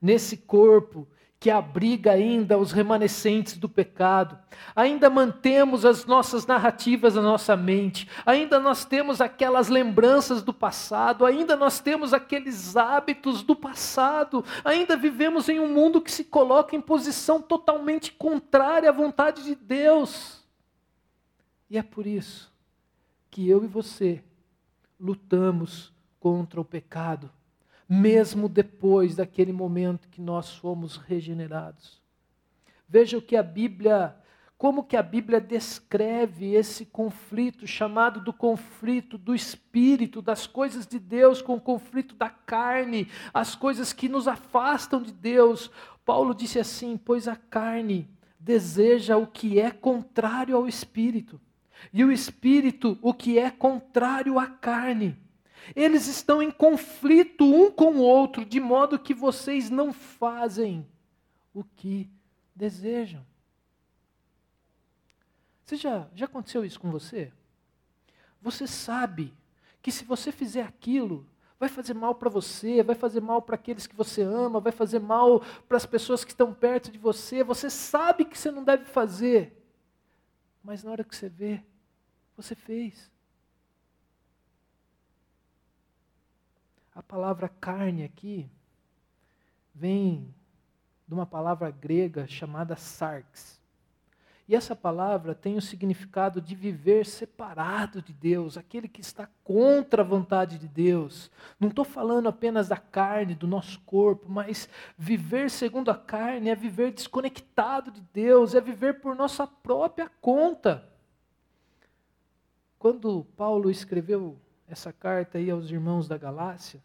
[0.00, 1.08] nesse corpo
[1.40, 4.38] que abriga ainda os remanescentes do pecado.
[4.76, 11.26] Ainda mantemos as nossas narrativas na nossa mente, ainda nós temos aquelas lembranças do passado,
[11.26, 16.76] ainda nós temos aqueles hábitos do passado, ainda vivemos em um mundo que se coloca
[16.76, 20.44] em posição totalmente contrária à vontade de Deus.
[21.68, 22.52] E é por isso
[23.32, 24.22] que eu e você
[25.02, 27.28] lutamos contra o pecado
[27.92, 32.00] mesmo depois daquele momento que nós fomos regenerados.
[32.88, 34.16] Veja o que a Bíblia,
[34.56, 40.98] como que a Bíblia descreve esse conflito chamado do conflito do espírito, das coisas de
[40.98, 45.70] Deus com o conflito da carne, as coisas que nos afastam de Deus.
[46.02, 48.08] Paulo disse assim: "Pois a carne
[48.40, 51.38] deseja o que é contrário ao espírito,
[51.92, 55.16] e o espírito o que é contrário à carne."
[55.76, 60.86] Eles estão em conflito um com o outro, de modo que vocês não fazem
[61.54, 62.10] o que
[62.54, 63.24] desejam.
[65.64, 67.32] Você já, já aconteceu isso com você?
[68.40, 69.32] Você sabe
[69.80, 71.26] que se você fizer aquilo,
[71.58, 74.98] vai fazer mal para você, vai fazer mal para aqueles que você ama, vai fazer
[74.98, 77.44] mal para as pessoas que estão perto de você.
[77.44, 79.64] Você sabe que você não deve fazer,
[80.62, 81.62] mas na hora que você vê,
[82.42, 83.10] você fez.
[86.94, 88.50] A palavra carne aqui
[89.74, 90.34] vem
[91.06, 93.60] de uma palavra grega chamada sarx.
[94.48, 100.02] E essa palavra tem o significado de viver separado de Deus, aquele que está contra
[100.02, 101.30] a vontade de Deus.
[101.58, 104.68] Não estou falando apenas da carne, do nosso corpo, mas
[104.98, 110.91] viver segundo a carne é viver desconectado de Deus, é viver por nossa própria conta.
[112.82, 116.82] Quando Paulo escreveu essa carta aí aos irmãos da Galácia,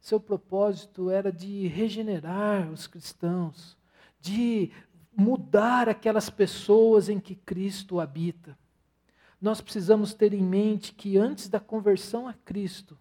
[0.00, 3.78] seu propósito era de regenerar os cristãos,
[4.20, 4.72] de
[5.16, 8.58] mudar aquelas pessoas em que Cristo habita.
[9.40, 12.98] Nós precisamos ter em mente que antes da conversão a Cristo,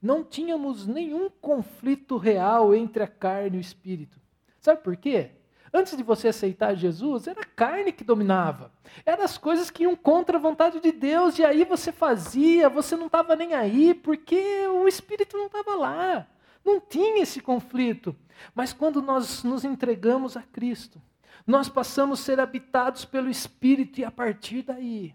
[0.00, 4.18] não tínhamos nenhum conflito real entre a carne e o espírito.
[4.58, 5.32] Sabe por quê?
[5.72, 8.72] Antes de você aceitar Jesus, era a carne que dominava.
[9.04, 12.96] Eram as coisas que iam contra a vontade de Deus, e aí você fazia, você
[12.96, 16.26] não estava nem aí, porque o Espírito não estava lá.
[16.64, 18.16] Não tinha esse conflito.
[18.54, 21.00] Mas quando nós nos entregamos a Cristo,
[21.46, 25.14] nós passamos a ser habitados pelo Espírito, e a partir daí,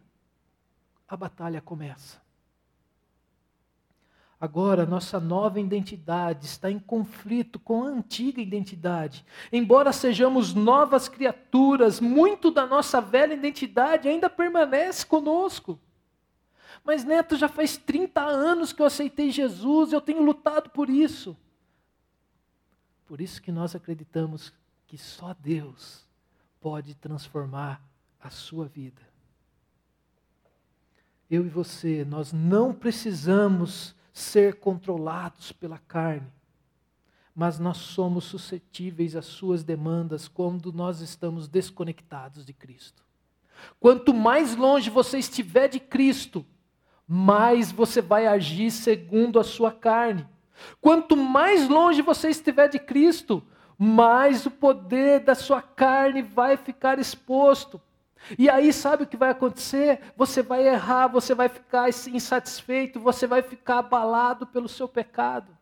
[1.07, 2.22] a batalha começa.
[4.43, 9.25] Agora, nossa nova identidade está em conflito com a antiga identidade.
[9.53, 15.79] Embora sejamos novas criaturas, muito da nossa velha identidade ainda permanece conosco.
[16.83, 21.37] Mas, Neto, já faz 30 anos que eu aceitei Jesus, eu tenho lutado por isso.
[23.05, 24.51] Por isso que nós acreditamos
[24.85, 26.05] que só Deus
[26.59, 27.81] pode transformar
[28.19, 29.01] a sua vida.
[31.31, 36.31] Eu e você, nós não precisamos ser controlados pela carne,
[37.35, 43.03] mas nós somos suscetíveis às suas demandas quando nós estamos desconectados de Cristo.
[43.79, 46.45] Quanto mais longe você estiver de Cristo,
[47.07, 50.27] mais você vai agir segundo a sua carne.
[50.79, 53.43] Quanto mais longe você estiver de Cristo,
[53.77, 57.81] mais o poder da sua carne vai ficar exposto.
[58.37, 59.99] E aí, sabe o que vai acontecer?
[60.15, 65.57] Você vai errar, você vai ficar insatisfeito, você vai ficar abalado pelo seu pecado.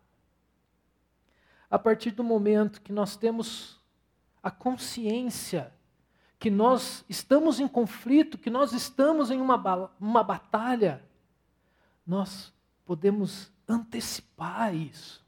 [1.69, 3.79] A partir do momento que nós temos
[4.43, 5.71] a consciência
[6.41, 11.03] que nós estamos em conflito, que nós estamos em uma, uma batalha,
[12.05, 12.51] nós
[12.83, 15.23] podemos antecipar isso,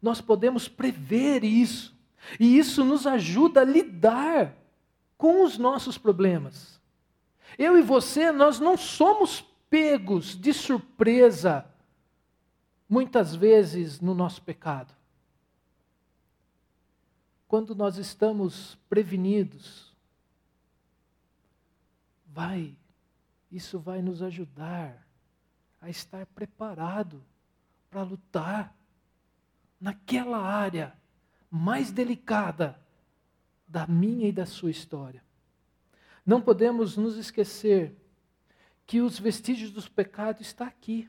[0.00, 1.92] nós podemos prever isso,
[2.38, 4.54] e isso nos ajuda a lidar
[5.18, 6.71] com os nossos problemas.
[7.58, 11.66] Eu e você, nós não somos pegos de surpresa,
[12.88, 14.94] muitas vezes, no nosso pecado.
[17.48, 19.94] Quando nós estamos prevenidos,
[22.26, 22.74] vai,
[23.50, 25.06] isso vai nos ajudar
[25.80, 27.22] a estar preparado
[27.90, 28.74] para lutar
[29.80, 30.94] naquela área
[31.50, 32.80] mais delicada
[33.68, 35.21] da minha e da sua história.
[36.24, 37.96] Não podemos nos esquecer
[38.86, 41.08] que os vestígios dos pecados estão aqui.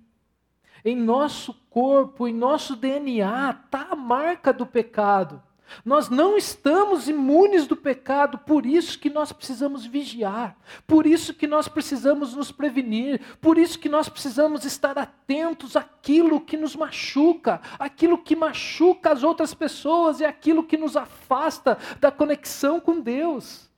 [0.83, 5.41] Em nosso corpo, em nosso DNA, está a marca do pecado.
[5.83, 11.47] Nós não estamos imunes do pecado, por isso que nós precisamos vigiar, por isso que
[11.47, 17.61] nós precisamos nos prevenir, por isso que nós precisamos estar atentos àquilo que nos machuca,
[17.79, 23.72] aquilo que machuca as outras pessoas e aquilo que nos afasta da conexão com Deus.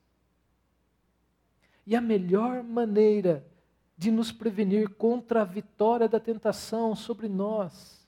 [1.86, 3.46] E a melhor maneira
[3.96, 8.06] de nos prevenir contra a vitória da tentação sobre nós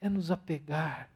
[0.00, 1.10] é nos apegar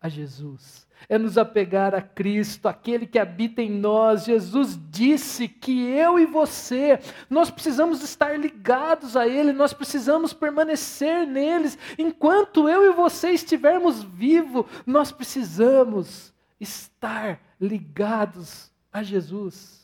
[0.00, 4.24] a Jesus, é nos apegar a Cristo, aquele que habita em nós.
[4.24, 6.98] Jesus disse que eu e você,
[7.30, 11.78] nós precisamos estar ligados a Ele, nós precisamos permanecer neles.
[11.96, 19.81] Enquanto eu e você estivermos vivos, nós precisamos estar ligados a Jesus.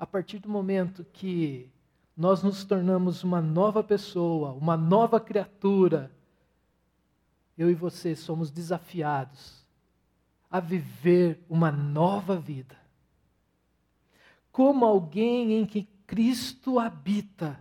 [0.00, 1.70] A partir do momento que
[2.16, 6.10] nós nos tornamos uma nova pessoa, uma nova criatura,
[7.56, 9.62] eu e você somos desafiados
[10.50, 12.78] a viver uma nova vida.
[14.50, 17.60] Como alguém em que Cristo habita,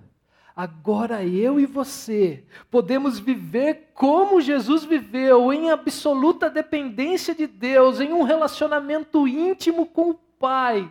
[0.56, 8.14] agora eu e você podemos viver como Jesus viveu, em absoluta dependência de Deus, em
[8.14, 10.90] um relacionamento íntimo com o Pai,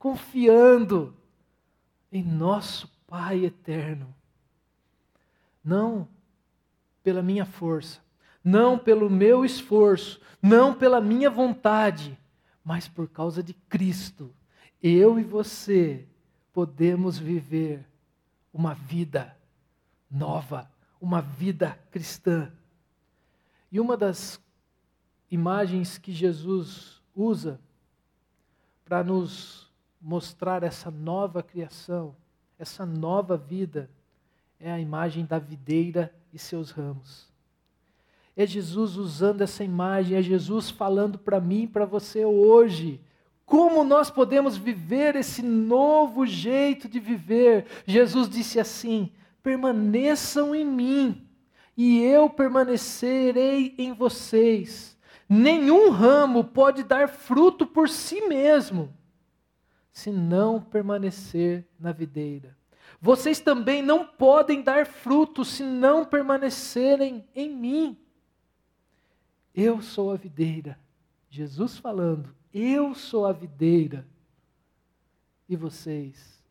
[0.00, 1.14] confiando
[2.10, 4.14] em nosso Pai eterno.
[5.62, 6.08] Não
[7.02, 8.00] pela minha força,
[8.42, 12.18] não pelo meu esforço, não pela minha vontade,
[12.64, 14.34] mas por causa de Cristo.
[14.82, 16.08] Eu e você
[16.52, 17.84] podemos viver
[18.54, 19.36] uma vida
[20.10, 20.70] nova,
[21.00, 22.50] uma vida cristã.
[23.70, 24.40] E uma das
[25.30, 27.60] imagens que Jesus usa
[28.84, 29.69] para nos
[30.00, 32.14] mostrar essa nova criação,
[32.58, 33.90] essa nova vida,
[34.58, 37.28] é a imagem da videira e seus ramos.
[38.36, 43.00] É Jesus usando essa imagem, é Jesus falando para mim e para você hoje
[43.50, 47.66] Como nós podemos viver esse novo jeito de viver?
[47.84, 49.10] Jesus disse assim:
[49.42, 51.26] permaneçam em mim,
[51.76, 54.96] e eu permanecerei em vocês.
[55.28, 58.94] Nenhum ramo pode dar fruto por si mesmo,
[60.00, 62.56] se não permanecer na videira.
[62.98, 67.98] Vocês também não podem dar fruto se não permanecerem em mim.
[69.54, 70.78] Eu sou a videira.
[71.28, 74.06] Jesus falando, eu sou a videira
[75.46, 76.42] e vocês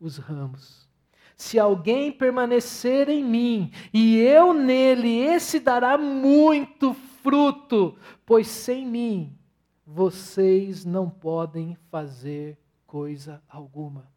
[0.00, 0.88] os ramos.
[1.36, 9.38] Se alguém permanecer em mim e eu nele, esse dará muito fruto, pois sem mim
[9.86, 12.58] vocês não podem fazer
[12.96, 14.10] coisa alguma.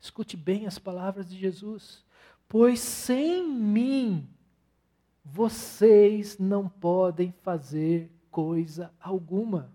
[0.00, 2.02] Escute bem as palavras de Jesus.
[2.48, 4.26] Pois sem mim
[5.22, 9.70] vocês não podem fazer coisa alguma.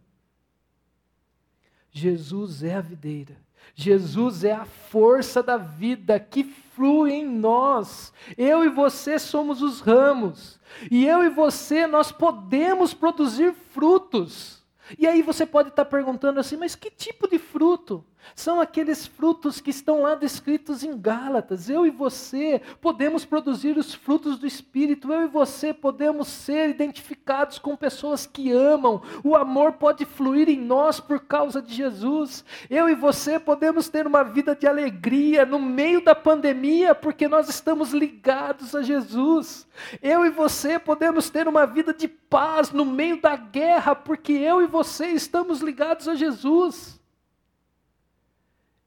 [1.91, 3.37] Jesus é a videira.
[3.75, 8.11] Jesus é a força da vida que flui em nós.
[8.35, 10.59] Eu e você somos os ramos.
[10.89, 14.65] E eu e você, nós podemos produzir frutos.
[14.97, 18.03] E aí você pode estar perguntando assim, mas que tipo de fruto?
[18.35, 21.69] São aqueles frutos que estão lá descritos em Gálatas.
[21.69, 25.11] Eu e você podemos produzir os frutos do Espírito.
[25.11, 29.01] Eu e você podemos ser identificados com pessoas que amam.
[29.23, 32.43] O amor pode fluir em nós por causa de Jesus.
[32.69, 37.49] Eu e você podemos ter uma vida de alegria no meio da pandemia, porque nós
[37.49, 39.67] estamos ligados a Jesus.
[40.01, 44.61] Eu e você podemos ter uma vida de paz no meio da guerra, porque eu
[44.61, 46.96] e você estamos ligados a Jesus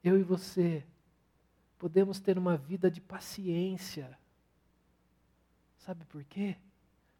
[0.03, 0.85] eu e você
[1.77, 4.17] podemos ter uma vida de paciência.
[5.79, 6.55] Sabe por quê?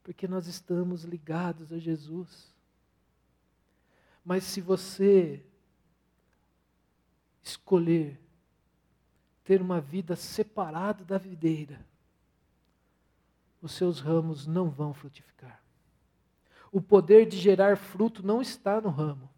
[0.03, 2.53] Porque nós estamos ligados a Jesus.
[4.23, 5.43] Mas se você
[7.41, 8.19] escolher
[9.43, 11.83] ter uma vida separada da videira,
[13.61, 15.59] os seus ramos não vão frutificar.
[16.71, 19.30] O poder de gerar fruto não está no ramo.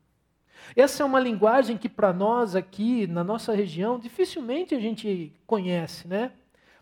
[0.75, 6.07] Essa é uma linguagem que para nós aqui na nossa região dificilmente a gente conhece,
[6.07, 6.31] né?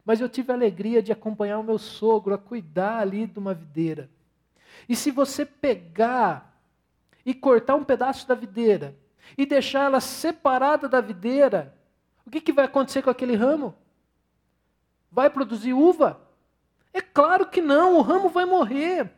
[0.06, 3.54] Mas eu tive a alegria de acompanhar o meu sogro a cuidar ali de uma
[3.54, 4.10] videira.
[4.88, 6.60] E se você pegar
[7.26, 8.96] e cortar um pedaço da videira
[9.38, 11.76] e deixar ela separada da videira,
[12.26, 13.76] o que, que vai acontecer com aquele ramo?
[15.12, 16.20] Vai produzir uva?
[16.94, 19.12] É claro que não, o ramo vai morrer.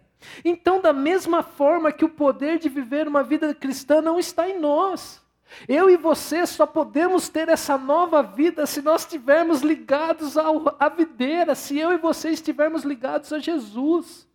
[0.43, 4.59] Então, da mesma forma que o poder de viver uma vida cristã não está em
[4.59, 5.21] nós.
[5.67, 11.55] Eu e você só podemos ter essa nova vida se nós estivermos ligados à videira,
[11.55, 14.27] se eu e você estivermos ligados a Jesus.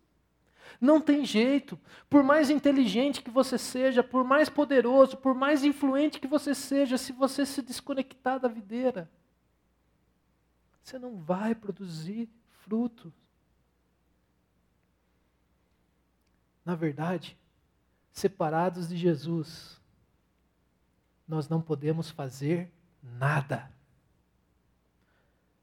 [0.79, 1.77] Não tem jeito.
[2.09, 6.97] Por mais inteligente que você seja, por mais poderoso, por mais influente que você seja,
[6.97, 9.09] se você se desconectar da videira,
[10.81, 12.29] você não vai produzir
[12.63, 13.13] frutos.
[16.69, 17.35] Na verdade,
[18.11, 19.81] separados de Jesus,
[21.27, 23.71] nós não podemos fazer nada.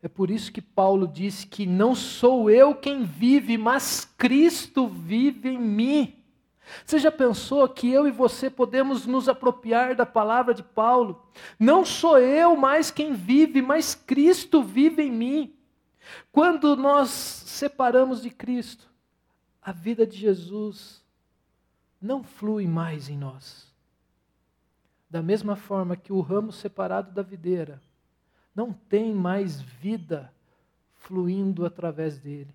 [0.03, 5.51] É por isso que Paulo disse que não sou eu quem vive, mas Cristo vive
[5.51, 6.25] em mim.
[6.85, 11.25] Você já pensou que eu e você podemos nos apropriar da palavra de Paulo?
[11.57, 15.57] Não sou eu mais quem vive, mas Cristo vive em mim.
[16.33, 18.96] Quando nós separamos de Cristo,
[19.67, 21.03] a vida de Jesus
[22.01, 23.67] não flui mais em nós.
[25.11, 27.83] Da mesma forma que o ramo separado da videira
[28.55, 30.33] não tem mais vida
[31.01, 32.55] fluindo através dele.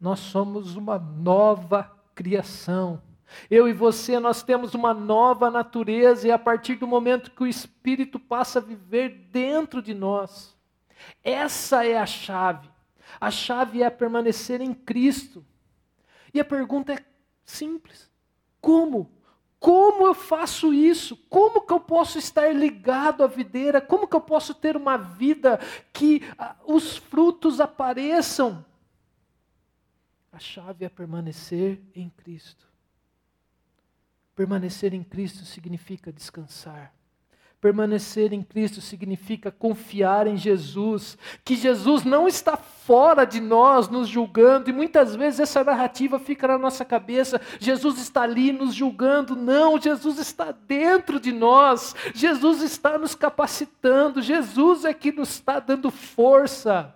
[0.00, 3.02] Nós somos uma nova criação.
[3.50, 7.48] Eu e você, nós temos uma nova natureza, e a partir do momento que o
[7.48, 10.56] Espírito passa a viver dentro de nós,
[11.24, 12.70] essa é a chave.
[13.20, 15.44] A chave é permanecer em Cristo.
[16.36, 17.02] E a pergunta é
[17.46, 18.10] simples:
[18.60, 19.10] como?
[19.58, 21.16] Como eu faço isso?
[21.30, 23.80] Como que eu posso estar ligado à videira?
[23.80, 25.58] Como que eu posso ter uma vida
[25.94, 28.62] que ah, os frutos apareçam?
[30.30, 32.68] A chave é permanecer em Cristo.
[34.34, 36.94] Permanecer em Cristo significa descansar.
[37.60, 44.08] Permanecer em Cristo significa confiar em Jesus, que Jesus não está fora de nós nos
[44.08, 49.34] julgando, e muitas vezes essa narrativa fica na nossa cabeça: Jesus está ali nos julgando.
[49.34, 55.58] Não, Jesus está dentro de nós, Jesus está nos capacitando, Jesus é que nos está
[55.58, 56.94] dando força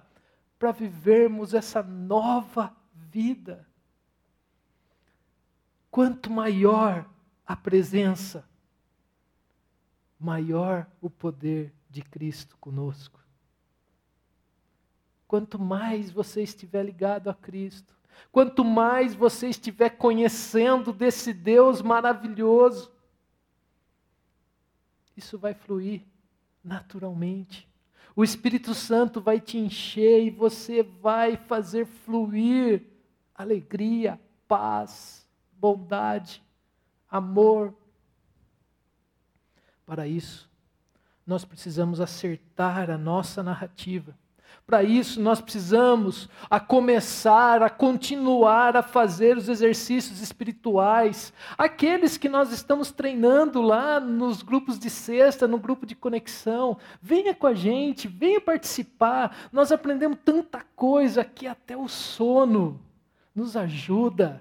[0.58, 3.66] para vivermos essa nova vida.
[5.90, 7.06] Quanto maior
[7.46, 8.44] a presença,
[10.20, 13.18] maior o poder de Cristo conosco.
[15.26, 17.94] Quanto mais você estiver ligado a Cristo,
[18.30, 22.92] quanto mais você estiver conhecendo desse Deus maravilhoso,
[25.16, 26.02] isso vai fluir
[26.62, 27.68] naturalmente.
[28.14, 32.84] O Espírito Santo vai te encher e você vai fazer fluir
[33.34, 36.42] alegria, paz, bondade,
[37.08, 37.74] amor.
[39.90, 40.48] Para isso,
[41.26, 44.16] nós precisamos acertar a nossa narrativa.
[44.64, 52.28] Para isso, nós precisamos a começar, a continuar a fazer os exercícios espirituais, aqueles que
[52.28, 56.78] nós estamos treinando lá nos grupos de sexta, no grupo de conexão.
[57.02, 59.48] Venha com a gente, venha participar.
[59.50, 62.80] Nós aprendemos tanta coisa que até o sono
[63.34, 64.40] nos ajuda.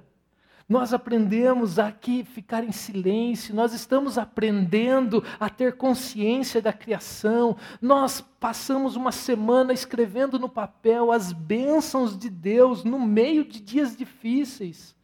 [0.70, 7.58] Nós aprendemos aqui ficar em silêncio, nós estamos aprendendo a ter consciência da criação.
[7.82, 13.98] Nós passamos uma semana escrevendo no papel as bênçãos de Deus no meio de dias
[13.98, 14.96] difíceis.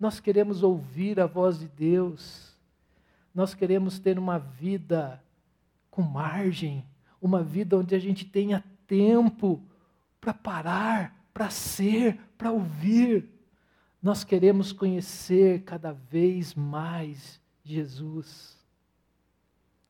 [0.00, 2.56] Nós queremos ouvir a voz de Deus.
[3.34, 5.22] Nós queremos ter uma vida
[5.90, 6.82] com margem,
[7.20, 9.60] uma vida onde a gente tenha tempo
[10.18, 13.33] para parar, para ser, para ouvir.
[14.04, 18.62] Nós queremos conhecer cada vez mais Jesus.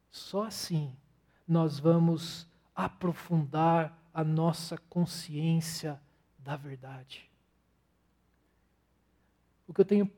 [0.08, 0.94] Só assim
[1.48, 2.46] nós vamos
[2.76, 6.00] aprofundar a nossa consciência
[6.38, 7.28] da verdade.
[9.66, 10.08] O que eu tenho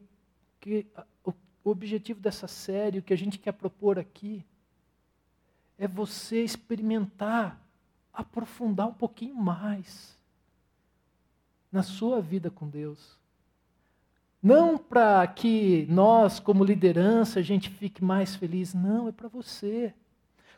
[0.61, 0.87] que
[1.25, 1.33] o
[1.65, 4.45] objetivo dessa série, o que a gente quer propor aqui
[5.79, 7.59] é você experimentar,
[8.13, 10.19] aprofundar um pouquinho mais
[11.73, 13.16] na sua vida com Deus.
[14.47, 18.73] Não para que nós, como liderança, a gente fique mais feliz.
[18.75, 19.93] Não, é para você.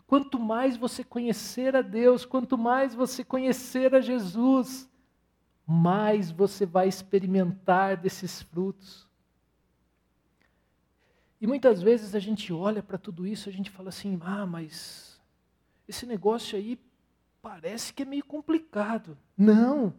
[0.07, 4.87] Quanto mais você conhecer a Deus, quanto mais você conhecer a Jesus,
[5.67, 9.09] mais você vai experimentar desses frutos.
[11.41, 15.19] E muitas vezes a gente olha para tudo isso, a gente fala assim: ah, mas
[15.89, 16.79] esse negócio aí
[17.41, 19.17] parece que é meio complicado.
[19.35, 19.95] Não.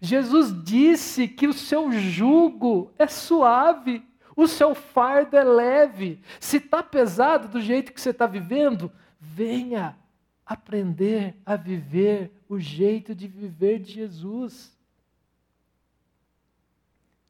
[0.00, 4.06] Jesus disse que o seu jugo é suave,
[4.36, 6.20] o seu fardo é leve.
[6.40, 9.96] Se está pesado do jeito que você está vivendo, venha
[10.44, 14.76] aprender a viver o jeito de viver de Jesus.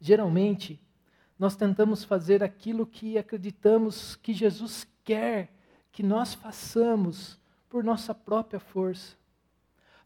[0.01, 0.81] Geralmente,
[1.39, 5.53] nós tentamos fazer aquilo que acreditamos que Jesus quer
[5.95, 7.39] que nós façamos
[7.69, 9.17] por nossa própria força.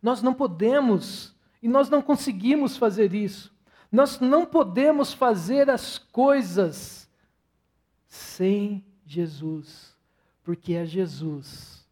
[0.02, 3.52] Nós não podemos e nós não conseguimos fazer isso.
[3.90, 7.08] Nós não podemos fazer as coisas
[8.06, 9.96] sem Jesus,
[10.42, 11.86] porque é Jesus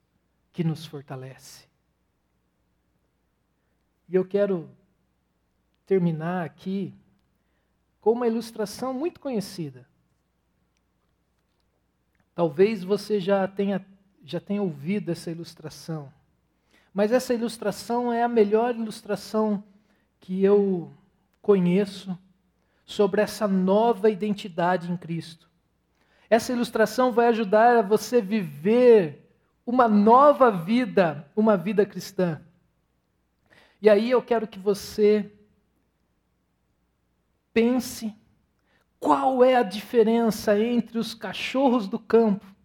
[0.52, 1.66] que nos fortalece.
[4.08, 4.68] E eu quero
[5.84, 6.94] terminar aqui
[8.00, 9.86] com uma ilustração muito conhecida.
[12.34, 13.84] Talvez você já tenha,
[14.22, 16.12] já tenha ouvido essa ilustração.
[16.96, 19.62] Mas essa ilustração é a melhor ilustração
[20.18, 20.90] que eu
[21.42, 22.18] conheço
[22.86, 25.46] sobre essa nova identidade em Cristo.
[26.30, 29.30] Essa ilustração vai ajudar a você viver
[29.66, 32.40] uma nova vida, uma vida cristã.
[33.82, 35.30] E aí eu quero que você
[37.52, 38.10] pense
[38.98, 42.55] qual é a diferença entre os cachorros do campo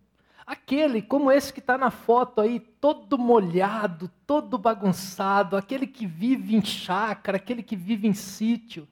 [0.51, 6.57] Aquele, como esse que está na foto aí, todo molhado, todo bagunçado, aquele que vive
[6.57, 8.85] em chácara, aquele que vive em sítio,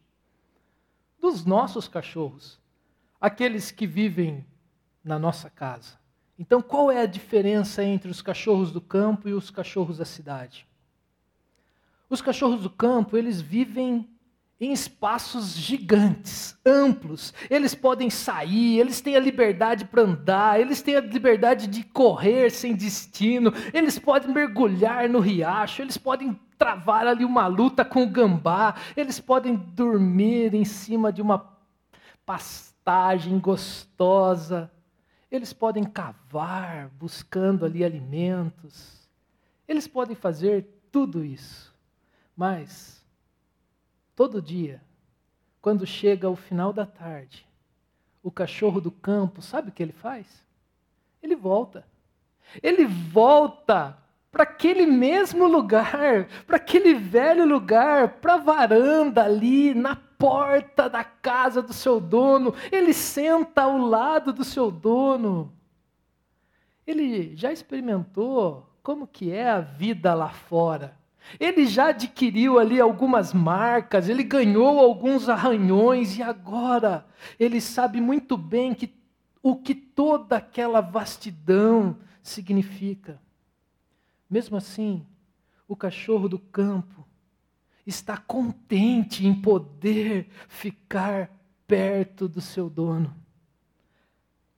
[1.20, 2.57] dos nossos cachorros,
[3.20, 4.45] aqueles que vivem
[5.03, 5.99] na nossa casa.
[6.39, 10.66] Então, qual é a diferença entre os cachorros do campo e os cachorros da cidade?
[12.10, 14.10] Os cachorros do campo, eles vivem
[14.60, 17.34] em espaços gigantes, amplos.
[17.49, 22.51] Eles podem sair, eles têm a liberdade para andar, eles têm a liberdade de correr
[22.51, 28.10] sem destino, eles podem mergulhar no riacho, eles podem travar ali uma luta com o
[28.10, 31.57] gambá, eles podem dormir em cima de uma
[32.26, 34.70] pastagem gostosa,
[35.32, 39.10] eles podem cavar buscando ali alimentos,
[39.66, 41.74] eles podem fazer tudo isso.
[42.36, 42.99] Mas
[44.20, 44.82] Todo dia,
[45.62, 47.48] quando chega o final da tarde,
[48.22, 50.46] o cachorro do campo, sabe o que ele faz?
[51.24, 51.88] Ele volta.
[52.62, 53.98] Ele volta
[54.30, 61.06] para aquele mesmo lugar, para aquele velho lugar, para a varanda ali, na porta da
[61.06, 62.54] casa do seu dono.
[62.74, 65.54] Ele senta ao lado do seu dono.
[66.86, 70.99] ele já experimentou como que é a vida lá fora.
[71.38, 77.06] Ele já adquiriu ali algumas marcas, ele ganhou alguns arranhões e agora
[77.38, 78.98] ele sabe muito bem que
[79.42, 83.22] o que toda aquela vastidão significa.
[84.30, 85.06] Mesmo assim,
[85.68, 87.08] o cachorro do campo
[87.86, 91.32] está contente em poder ficar
[91.68, 93.16] perto do seu dono.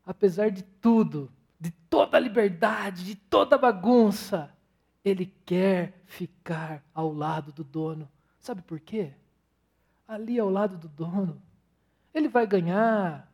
[0.05, 4.53] Apesar de tudo, de toda a liberdade, de toda a bagunça,
[5.03, 8.09] ele quer ficar ao lado do dono.
[8.39, 9.13] Sabe por quê?
[10.07, 11.41] Ali ao lado do dono,
[12.13, 13.31] ele vai ganhar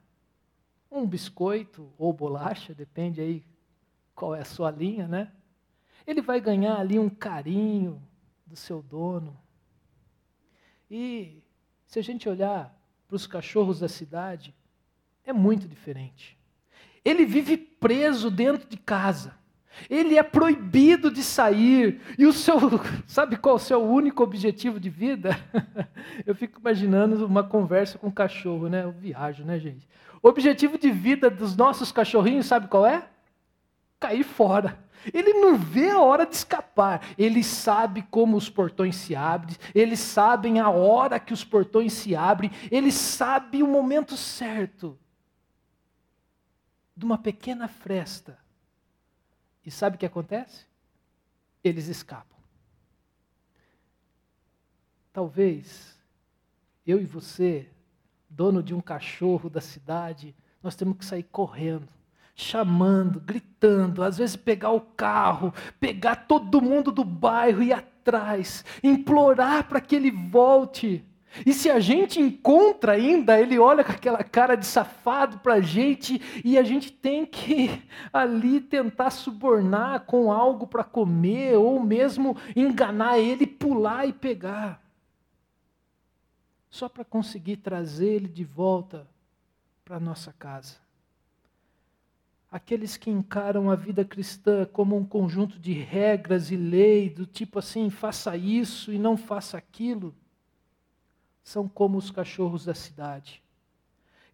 [0.91, 3.43] um biscoito ou bolacha, depende aí
[4.15, 5.31] qual é a sua linha, né?
[6.05, 8.01] Ele vai ganhar ali um carinho
[8.45, 9.37] do seu dono.
[10.89, 11.43] E
[11.85, 12.73] se a gente olhar
[13.07, 14.55] para os cachorros da cidade,
[15.23, 16.37] é muito diferente.
[17.03, 19.37] Ele vive preso dentro de casa.
[19.89, 22.01] Ele é proibido de sair.
[22.17, 22.57] E o seu,
[23.05, 25.37] sabe qual o seu único objetivo de vida?
[26.25, 28.83] Eu fico imaginando uma conversa com um cachorro, né?
[28.83, 29.87] Eu viajo, né, gente?
[30.21, 33.07] O objetivo de vida dos nossos cachorrinhos, sabe qual é?
[33.99, 34.77] Cair fora.
[35.13, 37.01] Ele não vê a hora de escapar.
[37.17, 42.15] Ele sabe como os portões se abrem, eles sabem a hora que os portões se
[42.15, 44.97] abrem, ele sabe o momento certo
[46.95, 48.37] de uma pequena fresta
[49.67, 50.65] e sabe o que acontece?
[51.61, 52.37] Eles escapam.
[55.11, 55.99] Talvez
[56.85, 57.67] eu e você,
[58.29, 61.89] dono de um cachorro da cidade, nós temos que sair correndo,
[62.33, 69.67] chamando, gritando, às vezes pegar o carro, pegar todo mundo do bairro e atrás, implorar
[69.67, 71.03] para que ele volte.
[71.45, 75.61] E se a gente encontra ainda, ele olha com aquela cara de safado para a
[75.61, 82.35] gente e a gente tem que ali tentar subornar com algo para comer ou mesmo
[82.55, 84.81] enganar ele, pular e pegar.
[86.69, 89.07] Só para conseguir trazer ele de volta
[89.85, 90.75] para nossa casa.
[92.49, 97.59] Aqueles que encaram a vida cristã como um conjunto de regras e lei, do tipo
[97.59, 100.15] assim, faça isso e não faça aquilo
[101.47, 103.41] são como os cachorros da cidade.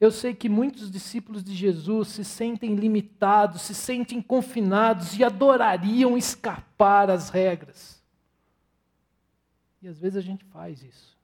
[0.02, 6.18] Eu sei que muitos discípulos de Jesus se sentem limitados, se sentem confinados e adorariam
[6.18, 8.02] escapar às regras.
[9.80, 11.16] E às vezes a gente faz isso.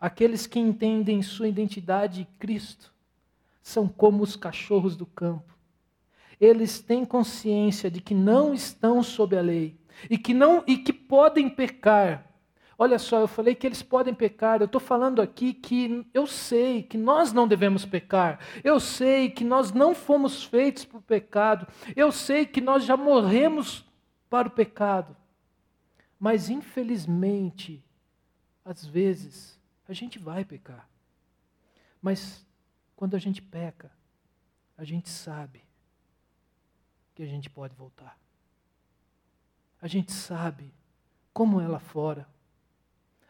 [0.00, 2.94] Aqueles que entendem sua identidade em Cristo
[3.60, 5.52] são como os cachorros do campo.
[6.40, 9.76] Eles têm consciência de que não estão sob a lei
[10.08, 12.35] e que não e que podem pecar,
[12.78, 14.60] Olha só, eu falei que eles podem pecar.
[14.60, 18.38] Eu estou falando aqui que eu sei que nós não devemos pecar.
[18.62, 21.66] Eu sei que nós não fomos feitos para o pecado.
[21.94, 23.84] Eu sei que nós já morremos
[24.28, 25.16] para o pecado.
[26.20, 27.82] Mas, infelizmente,
[28.62, 29.58] às vezes,
[29.88, 30.86] a gente vai pecar.
[32.02, 32.46] Mas,
[32.94, 33.90] quando a gente peca,
[34.76, 35.62] a gente sabe
[37.14, 38.18] que a gente pode voltar.
[39.80, 40.74] A gente sabe
[41.32, 42.28] como é lá fora.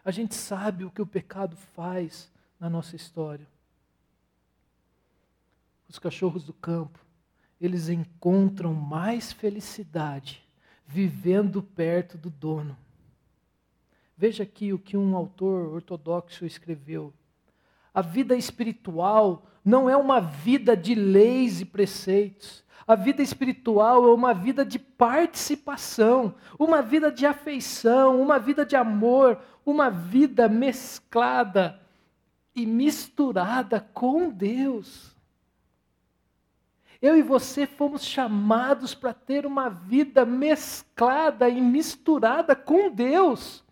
[0.06, 2.30] A gente sabe o que o pecado faz
[2.60, 3.44] na nossa história.
[5.88, 7.04] Os cachorros do campo,
[7.60, 10.46] eles encontram mais felicidade
[10.86, 12.78] vivendo perto do dono.
[14.16, 17.12] Veja aqui o que um autor ortodoxo escreveu.
[17.96, 24.12] A vida espiritual não é uma vida de leis e preceitos, a vida espiritual é
[24.12, 31.80] uma vida de participação, uma vida de afeição, uma vida de amor, uma vida mesclada
[32.54, 35.16] e misturada com Deus.
[37.00, 43.64] Eu e você fomos chamados para ter uma vida mesclada e misturada com Deus.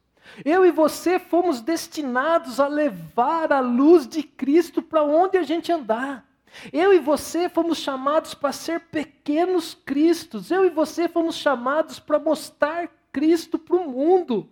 [0.45, 5.71] Eu e você fomos destinados a levar a luz de Cristo para onde a gente
[5.71, 6.27] andar.
[6.73, 10.51] Eu e você fomos chamados para ser pequenos cristos.
[10.51, 14.49] Eu e você fomos chamados para mostrar Cristo para o mundo.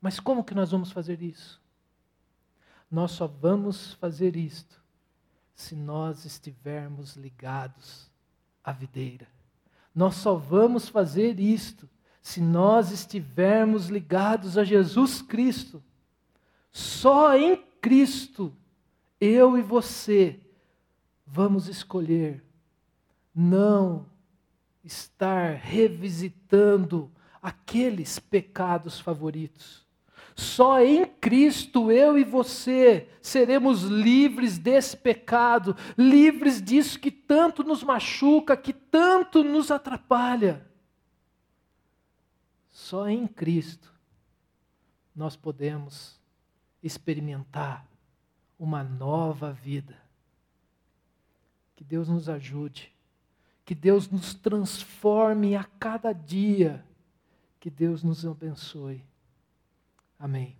[0.00, 1.60] Mas como que nós vamos fazer isso?
[2.90, 4.80] Nós só vamos fazer isto
[5.54, 8.10] se nós estivermos ligados
[8.62, 9.26] à videira.
[9.94, 11.88] Nós só vamos fazer isto
[12.26, 15.80] se nós estivermos ligados a Jesus Cristo.
[16.72, 18.52] Só em Cristo
[19.20, 20.40] eu e você
[21.24, 22.42] vamos escolher
[23.32, 24.06] não
[24.82, 29.86] estar revisitando aqueles pecados favoritos.
[30.34, 37.84] Só em Cristo eu e você seremos livres desse pecado, livres disso que tanto nos
[37.84, 40.66] machuca, que tanto nos atrapalha.
[42.86, 43.92] Só em Cristo
[45.12, 46.20] nós podemos
[46.80, 47.84] experimentar
[48.56, 50.00] uma nova vida.
[51.74, 52.94] Que Deus nos ajude,
[53.64, 56.86] que Deus nos transforme a cada dia,
[57.58, 59.04] que Deus nos abençoe.
[60.16, 60.56] Amém.